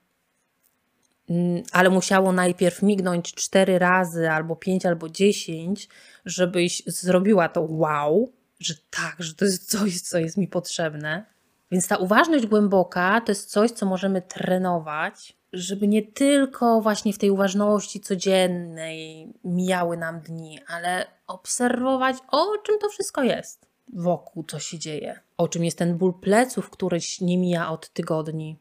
Mm, 1.31 1.63
ale 1.73 1.91
musiało 1.91 2.33
najpierw 2.33 2.83
mignąć 2.83 3.35
cztery 3.35 3.79
razy, 3.79 4.31
albo 4.31 4.57
pięć, 4.57 4.87
albo 4.87 5.09
dziesięć, 5.09 5.89
żebyś 6.25 6.83
zrobiła 6.87 7.49
to 7.49 7.61
wow, 7.63 8.33
że 8.61 8.75
tak, 8.91 9.17
że 9.19 9.35
to 9.35 9.45
jest 9.45 9.71
coś, 9.71 10.01
co 10.01 10.19
jest 10.19 10.37
mi 10.37 10.49
potrzebne. 10.49 11.25
Więc 11.71 11.89
ta 11.89 11.97
uważność 11.97 12.47
głęboka 12.47 13.21
to 13.21 13.33
jest 13.33 13.51
coś, 13.51 13.71
co 13.71 13.87
możemy 13.87 14.23
trenować, 14.23 15.37
żeby 15.53 15.89
nie 15.89 16.03
tylko 16.03 16.81
właśnie 16.81 17.13
w 17.13 17.19
tej 17.19 17.31
uważności 17.31 18.01
codziennej 18.01 19.29
mijały 19.45 19.97
nam 19.97 20.21
dni, 20.21 20.59
ale 20.67 21.07
obserwować, 21.27 22.17
o 22.29 22.59
czym 22.59 22.79
to 22.79 22.89
wszystko 22.89 23.23
jest 23.23 23.68
wokół, 23.93 24.45
co 24.45 24.59
się 24.59 24.79
dzieje. 24.79 25.21
O 25.37 25.49
czym 25.49 25.65
jest 25.65 25.79
ten 25.79 25.99
ból 25.99 26.15
pleców, 26.21 26.71
któryś 26.71 27.21
nie 27.21 27.39
mija 27.39 27.71
od 27.71 27.93
tygodni. 27.93 28.57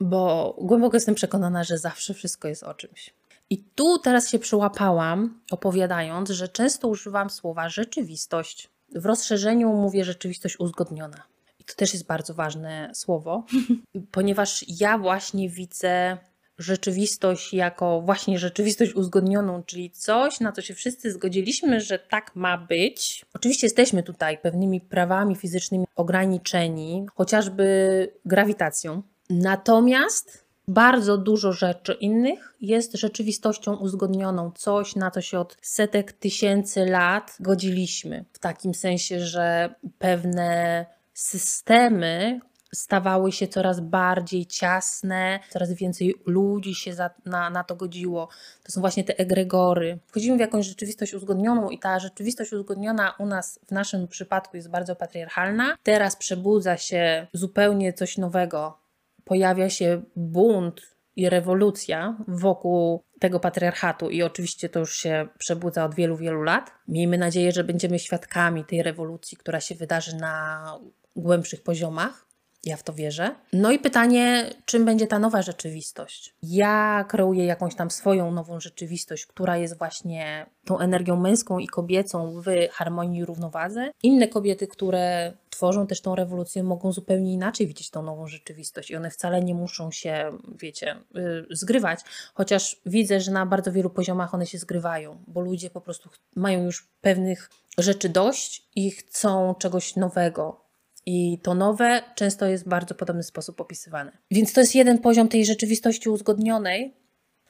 Bo 0.00 0.56
głęboko 0.60 0.96
jestem 0.96 1.14
przekonana, 1.14 1.64
że 1.64 1.78
zawsze 1.78 2.14
wszystko 2.14 2.48
jest 2.48 2.62
o 2.62 2.74
czymś. 2.74 3.14
I 3.50 3.58
tu 3.58 3.98
teraz 3.98 4.28
się 4.28 4.38
przyłapałam, 4.38 5.40
opowiadając, 5.50 6.30
że 6.30 6.48
często 6.48 6.88
używam 6.88 7.30
słowa 7.30 7.68
rzeczywistość. 7.68 8.70
W 8.94 9.06
rozszerzeniu 9.06 9.72
mówię 9.72 10.04
rzeczywistość 10.04 10.60
uzgodniona. 10.60 11.22
I 11.58 11.64
to 11.64 11.74
też 11.74 11.92
jest 11.92 12.06
bardzo 12.06 12.34
ważne 12.34 12.90
słowo, 12.94 13.44
ponieważ 14.12 14.64
ja 14.68 14.98
właśnie 14.98 15.48
widzę 15.48 16.18
rzeczywistość 16.60 17.54
jako 17.54 18.00
właśnie 18.00 18.38
rzeczywistość 18.38 18.94
uzgodnioną, 18.94 19.62
czyli 19.62 19.90
coś, 19.90 20.40
na 20.40 20.52
co 20.52 20.62
się 20.62 20.74
wszyscy 20.74 21.12
zgodziliśmy, 21.12 21.80
że 21.80 21.98
tak 21.98 22.36
ma 22.36 22.58
być. 22.58 23.24
Oczywiście 23.34 23.66
jesteśmy 23.66 24.02
tutaj 24.02 24.38
pewnymi 24.38 24.80
prawami 24.80 25.36
fizycznymi 25.36 25.84
ograniczeni, 25.96 27.06
chociażby 27.14 28.08
grawitacją. 28.24 29.02
Natomiast 29.30 30.44
bardzo 30.68 31.18
dużo 31.18 31.52
rzeczy 31.52 31.92
innych 31.92 32.54
jest 32.60 32.96
rzeczywistością 32.96 33.76
uzgodnioną, 33.76 34.52
coś 34.56 34.96
na 34.96 35.10
co 35.10 35.20
się 35.20 35.38
od 35.38 35.56
setek 35.62 36.12
tysięcy 36.12 36.86
lat 36.86 37.36
godziliśmy. 37.40 38.24
W 38.32 38.38
takim 38.38 38.74
sensie, 38.74 39.20
że 39.20 39.74
pewne 39.98 40.86
systemy 41.14 42.40
stawały 42.74 43.32
się 43.32 43.48
coraz 43.48 43.80
bardziej 43.80 44.46
ciasne, 44.46 45.40
coraz 45.50 45.72
więcej 45.72 46.14
ludzi 46.26 46.74
się 46.74 46.94
za, 46.94 47.10
na, 47.24 47.50
na 47.50 47.64
to 47.64 47.76
godziło. 47.76 48.28
To 48.62 48.72
są 48.72 48.80
właśnie 48.80 49.04
te 49.04 49.18
egregory. 49.18 49.98
Wchodzimy 50.06 50.36
w 50.36 50.40
jakąś 50.40 50.66
rzeczywistość 50.66 51.14
uzgodnioną 51.14 51.70
i 51.70 51.78
ta 51.78 51.98
rzeczywistość 51.98 52.52
uzgodniona 52.52 53.14
u 53.18 53.26
nas 53.26 53.60
w 53.66 53.70
naszym 53.70 54.08
przypadku 54.08 54.56
jest 54.56 54.70
bardzo 54.70 54.96
patriarchalna. 54.96 55.76
Teraz 55.82 56.16
przebudza 56.16 56.76
się 56.76 57.26
zupełnie 57.32 57.92
coś 57.92 58.18
nowego. 58.18 58.78
Pojawia 59.24 59.70
się 59.70 60.02
bunt 60.16 60.82
i 61.16 61.28
rewolucja 61.28 62.16
wokół 62.28 63.02
tego 63.20 63.40
patriarchatu 63.40 64.10
i 64.10 64.22
oczywiście 64.22 64.68
to 64.68 64.80
już 64.80 64.94
się 64.94 65.28
przebudza 65.38 65.84
od 65.84 65.94
wielu, 65.94 66.16
wielu 66.16 66.42
lat. 66.42 66.70
Miejmy 66.88 67.18
nadzieję, 67.18 67.52
że 67.52 67.64
będziemy 67.64 67.98
świadkami 67.98 68.64
tej 68.64 68.82
rewolucji, 68.82 69.36
która 69.36 69.60
się 69.60 69.74
wydarzy 69.74 70.16
na 70.16 70.64
głębszych 71.16 71.62
poziomach. 71.62 72.29
Ja 72.64 72.76
w 72.76 72.82
to 72.82 72.92
wierzę. 72.92 73.34
No 73.52 73.70
i 73.70 73.78
pytanie, 73.78 74.50
czym 74.64 74.84
będzie 74.84 75.06
ta 75.06 75.18
nowa 75.18 75.42
rzeczywistość? 75.42 76.34
Ja 76.42 77.04
kreuję 77.08 77.44
jakąś 77.44 77.74
tam 77.74 77.90
swoją 77.90 78.30
nową 78.30 78.60
rzeczywistość, 78.60 79.26
która 79.26 79.56
jest 79.56 79.78
właśnie 79.78 80.46
tą 80.64 80.78
energią 80.78 81.16
męską 81.16 81.58
i 81.58 81.66
kobiecą 81.66 82.40
w 82.40 82.44
harmonii 82.72 83.20
i 83.20 83.24
równowadze. 83.24 83.90
Inne 84.02 84.28
kobiety, 84.28 84.66
które 84.66 85.32
tworzą 85.50 85.86
też 85.86 86.00
tą 86.00 86.14
rewolucję, 86.14 86.62
mogą 86.62 86.92
zupełnie 86.92 87.32
inaczej 87.32 87.66
widzieć 87.66 87.90
tą 87.90 88.02
nową 88.02 88.26
rzeczywistość 88.26 88.90
i 88.90 88.96
one 88.96 89.10
wcale 89.10 89.42
nie 89.42 89.54
muszą 89.54 89.90
się, 89.90 90.32
wiecie, 90.58 90.96
yy, 91.14 91.46
zgrywać, 91.50 92.00
chociaż 92.34 92.80
widzę, 92.86 93.20
że 93.20 93.32
na 93.32 93.46
bardzo 93.46 93.72
wielu 93.72 93.90
poziomach 93.90 94.34
one 94.34 94.46
się 94.46 94.58
zgrywają, 94.58 95.24
bo 95.26 95.40
ludzie 95.40 95.70
po 95.70 95.80
prostu 95.80 96.10
mają 96.36 96.64
już 96.64 96.88
pewnych 97.00 97.50
rzeczy 97.78 98.08
dość 98.08 98.68
i 98.76 98.90
chcą 98.90 99.54
czegoś 99.54 99.96
nowego, 99.96 100.59
i 101.06 101.38
to 101.42 101.54
nowe 101.54 102.02
często 102.14 102.46
jest 102.46 102.64
w 102.64 102.68
bardzo 102.68 102.94
podobny 102.94 103.22
sposób 103.22 103.60
opisywane. 103.60 104.18
Więc 104.30 104.52
to 104.52 104.60
jest 104.60 104.74
jeden 104.74 104.98
poziom 104.98 105.28
tej 105.28 105.44
rzeczywistości 105.44 106.08
uzgodnionej, 106.08 107.00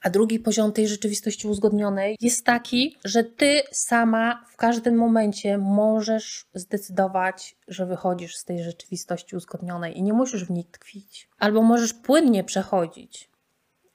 a 0.01 0.09
drugi 0.09 0.39
poziom 0.39 0.71
tej 0.71 0.87
rzeczywistości 0.87 1.47
uzgodnionej 1.47 2.17
jest 2.21 2.45
taki, 2.45 2.97
że 3.05 3.23
ty 3.23 3.61
sama 3.71 4.45
w 4.49 4.57
każdym 4.57 4.95
momencie 4.95 5.57
możesz 5.57 6.45
zdecydować, 6.53 7.55
że 7.67 7.85
wychodzisz 7.85 8.35
z 8.35 8.45
tej 8.45 8.63
rzeczywistości 8.63 9.35
uzgodnionej 9.35 9.97
i 9.97 10.03
nie 10.03 10.13
musisz 10.13 10.45
w 10.45 10.51
niej 10.51 10.65
tkwić. 10.65 11.29
Albo 11.37 11.61
możesz 11.61 11.93
płynnie 11.93 12.43
przechodzić 12.43 13.31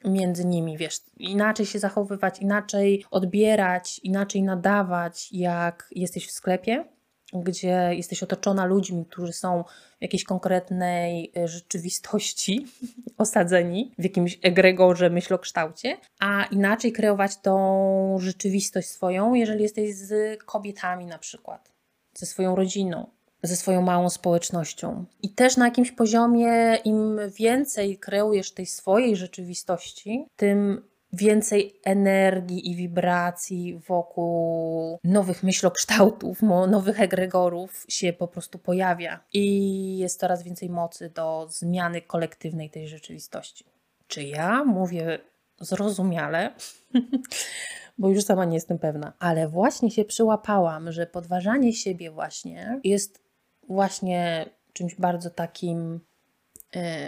między 0.05 0.45
nimi, 0.45 0.79
wiesz, 0.79 1.01
inaczej 1.16 1.66
się 1.66 1.79
zachowywać, 1.79 2.40
inaczej 2.40 3.05
odbierać, 3.11 4.01
inaczej 4.03 4.42
nadawać, 4.42 5.29
jak 5.33 5.88
jesteś 5.90 6.29
w 6.29 6.31
sklepie 6.31 6.85
gdzie 7.32 7.90
jesteś 7.92 8.22
otoczona 8.22 8.64
ludźmi, 8.64 9.04
którzy 9.04 9.32
są 9.32 9.64
w 9.98 10.02
jakiejś 10.02 10.24
konkretnej 10.24 11.32
e, 11.36 11.48
rzeczywistości 11.48 12.66
osadzeni, 13.18 13.92
w 13.98 14.04
jakimś 14.04 14.38
egregorze, 14.42 15.10
myślokształcie, 15.10 15.96
a 16.20 16.44
inaczej 16.44 16.92
kreować 16.92 17.36
tą 17.36 18.16
rzeczywistość 18.18 18.88
swoją, 18.88 19.34
jeżeli 19.34 19.62
jesteś 19.62 19.94
z 19.94 20.38
kobietami 20.44 21.06
na 21.06 21.18
przykład, 21.18 21.72
ze 22.14 22.26
swoją 22.26 22.56
rodziną, 22.56 23.06
ze 23.42 23.56
swoją 23.56 23.82
małą 23.82 24.10
społecznością. 24.10 25.04
I 25.22 25.30
też 25.30 25.56
na 25.56 25.64
jakimś 25.64 25.92
poziomie, 25.92 26.78
im 26.84 27.20
więcej 27.38 27.98
kreujesz 27.98 28.52
tej 28.52 28.66
swojej 28.66 29.16
rzeczywistości, 29.16 30.26
tym 30.36 30.82
więcej 31.16 31.81
energii 31.85 32.70
i 32.70 32.76
wibracji 32.76 33.81
wokół 33.88 34.98
nowych 35.05 35.42
myślokształtów, 35.42 36.42
nowych 36.68 37.00
egregorów 37.00 37.85
się 37.88 38.12
po 38.12 38.29
prostu 38.29 38.59
pojawia 38.59 39.20
i 39.33 39.98
jest 39.98 40.20
coraz 40.20 40.42
więcej 40.42 40.70
mocy 40.70 41.11
do 41.11 41.46
zmiany 41.50 42.02
kolektywnej 42.02 42.70
tej 42.70 42.88
rzeczywistości. 42.88 43.64
Czy 44.07 44.22
ja 44.22 44.64
mówię 44.64 45.18
zrozumiale? 45.61 46.55
Bo 47.98 48.09
już 48.09 48.24
sama 48.24 48.44
nie 48.44 48.55
jestem 48.55 48.79
pewna, 48.79 49.12
ale 49.18 49.48
właśnie 49.48 49.90
się 49.90 50.05
przyłapałam, 50.05 50.92
że 50.92 51.07
podważanie 51.07 51.72
siebie 51.72 52.11
właśnie 52.11 52.81
jest 52.85 53.22
właśnie 53.68 54.46
czymś 54.72 54.94
bardzo 54.94 55.31
takim 55.31 56.00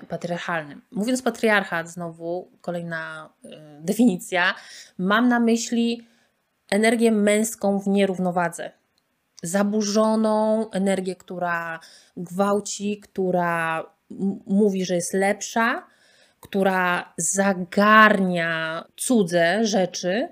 patriarchalnym. 0.08 0.82
Mówiąc 0.92 1.22
patriarchat, 1.22 1.88
znowu 1.88 2.50
kolejna 2.60 3.30
y, 3.44 3.48
definicja, 3.80 4.54
mam 4.98 5.28
na 5.28 5.40
myśli 5.40 6.06
energię 6.70 7.12
męską 7.12 7.78
w 7.78 7.86
nierównowadze. 7.86 8.70
Zaburzoną 9.42 10.70
energię, 10.70 11.16
która 11.16 11.80
gwałci, 12.16 13.00
która 13.00 13.84
mówi, 14.46 14.84
że 14.84 14.94
jest 14.94 15.14
lepsza, 15.14 15.86
która 16.40 17.12
zagarnia 17.16 18.84
cudze 18.96 19.64
rzeczy, 19.64 20.28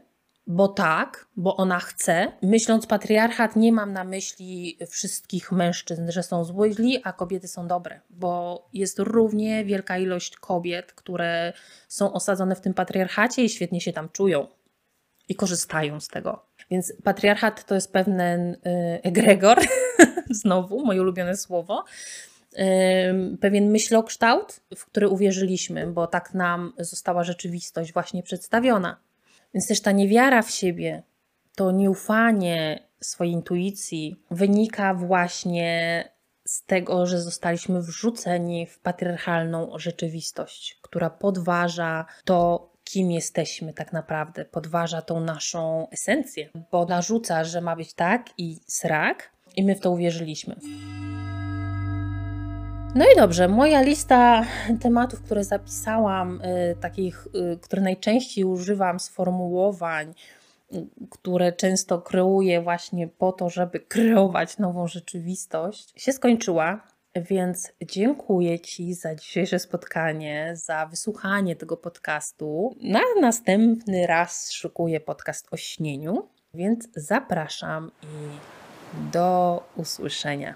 bo 0.46 0.68
tak, 0.68 1.26
bo 1.36 1.56
ona 1.56 1.80
chce. 1.80 2.32
Myśląc 2.42 2.86
patriarchat, 2.86 3.56
nie 3.56 3.72
mam 3.72 3.92
na 3.92 4.04
myśli 4.04 4.78
wszystkich 4.88 5.52
mężczyzn, 5.52 6.10
że 6.10 6.22
są 6.22 6.44
zły, 6.44 6.70
a 7.04 7.12
kobiety 7.12 7.48
są 7.48 7.66
dobre, 7.66 8.00
bo 8.10 8.68
jest 8.72 8.98
równie 8.98 9.64
wielka 9.64 9.98
ilość 9.98 10.36
kobiet, 10.36 10.92
które 10.92 11.52
są 11.88 12.12
osadzone 12.12 12.54
w 12.56 12.60
tym 12.60 12.74
patriarchacie 12.74 13.44
i 13.44 13.48
świetnie 13.48 13.80
się 13.80 13.92
tam 13.92 14.08
czują 14.08 14.46
i 15.28 15.34
korzystają 15.34 16.00
z 16.00 16.08
tego. 16.08 16.46
Więc 16.70 16.92
patriarchat 17.04 17.66
to 17.66 17.74
jest 17.74 17.92
pewien 17.92 18.20
y, 18.20 18.56
egregor, 19.02 19.58
znowu 20.30 20.84
moje 20.84 21.00
ulubione 21.00 21.36
słowo, 21.36 21.84
pewien 23.40 23.70
myślokształt, 23.70 24.60
w 24.76 24.86
który 24.86 25.08
uwierzyliśmy, 25.08 25.86
bo 25.86 26.06
tak 26.06 26.34
nam 26.34 26.72
została 26.78 27.24
rzeczywistość 27.24 27.92
właśnie 27.92 28.22
przedstawiona. 28.22 29.05
Więc 29.56 29.68
też 29.68 29.80
ta 29.80 29.92
niewiara 29.92 30.42
w 30.42 30.50
siebie, 30.50 31.02
to 31.54 31.70
nieufanie 31.70 32.88
swojej 33.00 33.32
intuicji 33.32 34.20
wynika 34.30 34.94
właśnie 34.94 36.04
z 36.44 36.62
tego, 36.62 37.06
że 37.06 37.20
zostaliśmy 37.20 37.82
wrzuceni 37.82 38.66
w 38.66 38.78
patriarchalną 38.78 39.78
rzeczywistość, 39.78 40.78
która 40.82 41.10
podważa 41.10 42.06
to, 42.24 42.70
kim 42.84 43.10
jesteśmy 43.10 43.72
tak 43.72 43.92
naprawdę, 43.92 44.44
podważa 44.44 45.02
tą 45.02 45.20
naszą 45.20 45.88
esencję, 45.90 46.48
bo 46.72 46.84
narzuca, 46.84 47.44
że 47.44 47.60
ma 47.60 47.76
być 47.76 47.94
tak 47.94 48.26
i 48.38 48.60
srak, 48.66 49.30
i 49.56 49.64
my 49.64 49.74
w 49.74 49.80
to 49.80 49.90
uwierzyliśmy. 49.90 50.56
No 52.96 53.04
i 53.04 53.16
dobrze, 53.16 53.48
moja 53.48 53.82
lista 53.82 54.44
tematów, 54.80 55.22
które 55.22 55.44
zapisałam, 55.44 56.40
y, 56.40 56.76
takich, 56.80 57.26
y, 57.54 57.58
które 57.58 57.82
najczęściej 57.82 58.44
używam, 58.44 59.00
sformułowań, 59.00 60.14
y, 60.74 60.86
które 61.10 61.52
często 61.52 61.98
kreuję 61.98 62.60
właśnie 62.60 63.08
po 63.08 63.32
to, 63.32 63.50
żeby 63.50 63.80
kreować 63.80 64.58
nową 64.58 64.86
rzeczywistość, 64.88 65.92
się 65.96 66.12
skończyła. 66.12 66.80
Więc 67.16 67.72
dziękuję 67.82 68.60
Ci 68.60 68.94
za 68.94 69.14
dzisiejsze 69.14 69.58
spotkanie, 69.58 70.52
za 70.54 70.86
wysłuchanie 70.86 71.56
tego 71.56 71.76
podcastu. 71.76 72.76
Na 72.82 73.00
następny 73.20 74.06
raz 74.06 74.52
szykuję 74.52 75.00
podcast 75.00 75.48
o 75.50 75.56
śnieniu, 75.56 76.28
więc 76.54 76.88
zapraszam 76.94 77.90
i 78.02 78.06
do 79.12 79.62
usłyszenia. 79.76 80.54